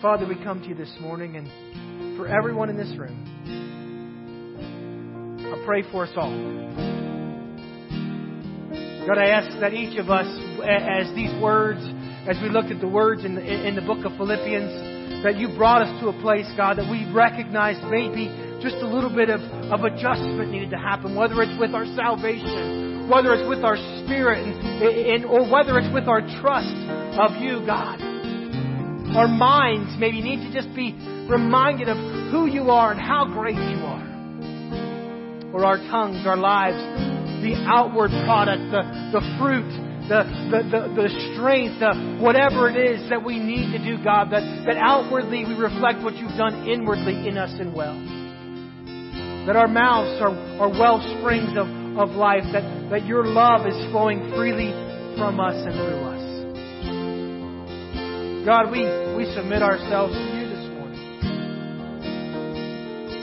Father, 0.02 0.26
we 0.26 0.34
come 0.44 0.60
to 0.62 0.68
you 0.68 0.74
this 0.74 0.92
morning 1.00 1.36
and 1.36 2.18
for 2.18 2.28
everyone 2.28 2.72
in 2.72 2.76
this 2.76 2.92
room, 2.98 3.22
I 5.46 5.64
pray 5.64 5.84
for 5.92 6.06
us 6.06 6.12
all. 6.16 6.34
God, 9.06 9.20
I 9.20 9.28
ask 9.30 9.60
that 9.60 9.76
each 9.76 10.00
of 10.00 10.10
us, 10.10 10.26
as 10.66 11.14
these 11.14 11.30
words, 11.40 11.82
as 12.28 12.36
we 12.42 12.50
looked 12.50 12.72
at 12.72 12.82
the 12.82 12.88
words 12.88 13.24
in 13.24 13.36
the, 13.36 13.44
in 13.46 13.76
the 13.76 13.84
book 13.84 14.04
of 14.04 14.18
Philippians, 14.18 15.22
that 15.24 15.38
you 15.38 15.50
brought 15.56 15.84
us 15.84 16.02
to 16.02 16.10
a 16.10 16.20
place, 16.20 16.50
God, 16.58 16.80
that 16.80 16.90
we 16.90 17.06
recognized 17.14 17.84
maybe 17.84 18.26
just 18.60 18.78
a 18.78 18.88
little 18.88 19.14
bit 19.14 19.30
of, 19.30 19.40
of 19.70 19.84
adjustment 19.86 20.50
needed 20.50 20.72
to 20.72 20.80
happen, 20.80 21.16
whether 21.16 21.44
it's 21.44 21.60
with 21.60 21.76
our 21.76 21.86
salvation, 21.94 23.08
whether 23.08 23.36
it's 23.36 23.48
with 23.48 23.64
our 23.64 23.78
spirit, 24.02 24.42
and, 24.42 24.58
and, 24.82 25.26
or 25.26 25.46
whether 25.46 25.78
it's 25.78 25.94
with 25.94 26.08
our 26.08 26.22
trust 26.42 26.74
of 27.22 27.38
you, 27.38 27.62
God. 27.68 28.11
Our 29.16 29.28
minds 29.28 29.92
maybe 30.00 30.22
need 30.22 30.40
to 30.48 30.54
just 30.54 30.74
be 30.74 30.94
reminded 31.28 31.90
of 31.90 31.98
who 32.32 32.46
you 32.48 32.72
are 32.72 32.92
and 32.92 33.00
how 33.00 33.26
great 33.26 33.60
you 33.60 33.84
are. 33.84 34.08
Or 35.54 35.66
our 35.66 35.78
tongues, 35.92 36.26
our 36.26 36.38
lives, 36.38 36.80
the 37.44 37.60
outward 37.68 38.12
product, 38.24 38.72
the, 38.72 39.20
the 39.20 39.24
fruit, 39.36 39.68
the, 40.08 40.24
the, 40.48 40.60
the, 40.64 40.82
the 40.96 41.10
strength, 41.34 41.80
the, 41.84 42.24
whatever 42.24 42.70
it 42.70 42.78
is 42.80 43.10
that 43.10 43.24
we 43.24 43.38
need 43.38 43.76
to 43.76 43.84
do, 43.84 44.02
God, 44.02 44.32
that, 44.32 44.44
that 44.66 44.78
outwardly 44.78 45.44
we 45.44 45.56
reflect 45.56 46.00
what 46.04 46.16
you've 46.16 46.38
done 46.38 46.70
inwardly 46.70 47.28
in 47.28 47.38
us 47.38 47.52
and 47.60 47.76
well. 47.76 48.00
That 49.48 49.58
our 49.58 49.68
mouths 49.68 50.22
are, 50.22 50.32
are 50.62 50.70
well 50.70 51.04
springs 51.20 51.58
of, 51.58 51.68
of 52.00 52.16
life, 52.16 52.46
that, 52.54 52.64
that 52.92 53.06
your 53.06 53.26
love 53.26 53.68
is 53.68 53.76
flowing 53.92 54.32
freely 54.36 54.72
from 55.18 55.40
us 55.40 55.56
and 55.56 55.74
through 55.76 56.00
us. 56.06 56.11
God, 58.46 58.72
we, 58.72 58.82
we 59.16 59.32
submit 59.36 59.62
ourselves 59.62 60.16
to 60.16 60.20
you 60.20 60.50
this 60.50 60.68
morning. 60.74 61.00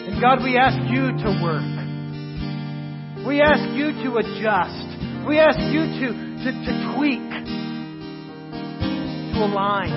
And 0.06 0.20
God, 0.20 0.44
we 0.44 0.56
ask 0.56 0.78
you 0.88 1.10
to 1.10 1.40
work. 1.42 1.66
We 3.26 3.40
ask 3.40 3.74
you 3.74 3.90
to 4.04 4.18
adjust. 4.18 4.86
We 5.26 5.40
ask 5.40 5.58
you 5.58 5.80
to, 5.80 6.12
to, 6.44 6.52
to 6.52 6.94
tweak, 6.94 7.30
to 9.34 9.38
align, 9.42 9.90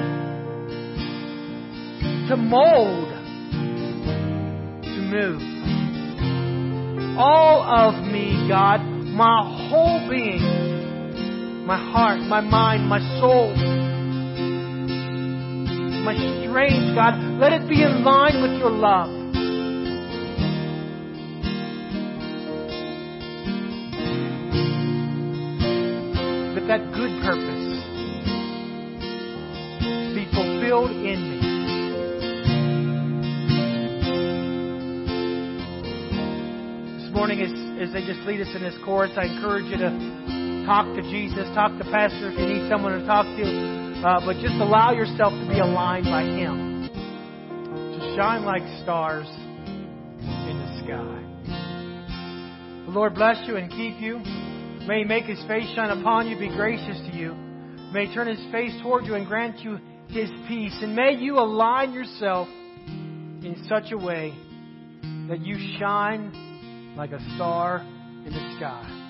to 2.27 2.35
mold, 2.35 3.09
to 4.83 5.01
move. 5.01 5.41
All 7.19 7.61
of 7.61 7.93
me, 8.11 8.47
God, 8.49 8.81
my 8.81 9.69
whole 9.69 10.09
being, 10.09 11.65
my 11.67 11.77
heart, 11.77 12.21
my 12.21 12.41
mind, 12.41 12.87
my 12.89 12.99
soul, 13.19 13.53
my 16.03 16.15
strength, 16.41 16.95
God, 16.95 17.13
let 17.39 17.53
it 17.53 17.69
be 17.69 17.83
in 17.83 18.03
line 18.03 18.41
with 18.41 18.57
your 18.59 18.71
love. 18.71 19.09
That 26.55 26.65
that 26.67 26.91
good 26.93 27.21
purpose 27.21 27.61
be 30.15 30.25
fulfilled 30.33 30.91
in 30.91 31.21
me. 31.29 31.39
This 36.97 37.13
morning, 37.13 37.41
as, 37.41 37.51
as 37.87 37.93
they 37.93 38.01
just 38.05 38.25
lead 38.27 38.41
us 38.41 38.49
in 38.55 38.63
this 38.63 38.75
chorus, 38.83 39.11
I 39.15 39.25
encourage 39.25 39.65
you 39.65 39.77
to 39.77 40.65
talk 40.65 40.85
to 40.95 41.01
Jesus, 41.03 41.47
talk 41.53 41.77
to 41.77 41.83
Pastor 41.85 42.31
if 42.31 42.39
you 42.39 42.45
need 42.47 42.69
someone 42.69 42.99
to 42.99 43.05
talk 43.05 43.25
to. 43.25 43.80
Uh, 44.03 44.19
but 44.25 44.33
just 44.41 44.55
allow 44.55 44.91
yourself 44.91 45.31
to 45.31 45.47
be 45.47 45.59
aligned 45.59 46.05
by 46.05 46.23
Him. 46.23 46.89
To 46.91 48.15
shine 48.17 48.43
like 48.43 48.63
stars 48.81 49.27
in 49.27 50.57
the 50.57 50.81
sky. 50.83 51.21
The 52.87 52.91
Lord 52.91 53.13
bless 53.13 53.37
you 53.47 53.57
and 53.57 53.69
keep 53.69 54.01
you. 54.01 54.17
May 54.87 54.99
He 54.99 55.03
make 55.03 55.25
His 55.25 55.37
face 55.47 55.69
shine 55.75 55.91
upon 55.99 56.27
you, 56.27 56.39
be 56.39 56.49
gracious 56.49 56.97
to 57.11 57.15
you. 57.15 57.35
May 57.93 58.07
He 58.07 58.13
turn 58.15 58.25
His 58.25 58.43
face 58.51 58.73
toward 58.81 59.05
you 59.05 59.13
and 59.13 59.27
grant 59.27 59.59
you 59.59 59.77
His 60.07 60.31
peace. 60.47 60.75
And 60.81 60.95
may 60.95 61.13
you 61.19 61.37
align 61.37 61.93
yourself 61.93 62.47
in 62.87 63.63
such 63.69 63.91
a 63.91 63.97
way 63.97 64.33
that 65.29 65.41
you 65.41 65.77
shine 65.77 66.95
like 66.97 67.11
a 67.11 67.19
star 67.35 67.81
in 68.25 68.33
the 68.33 68.55
sky. 68.57 69.00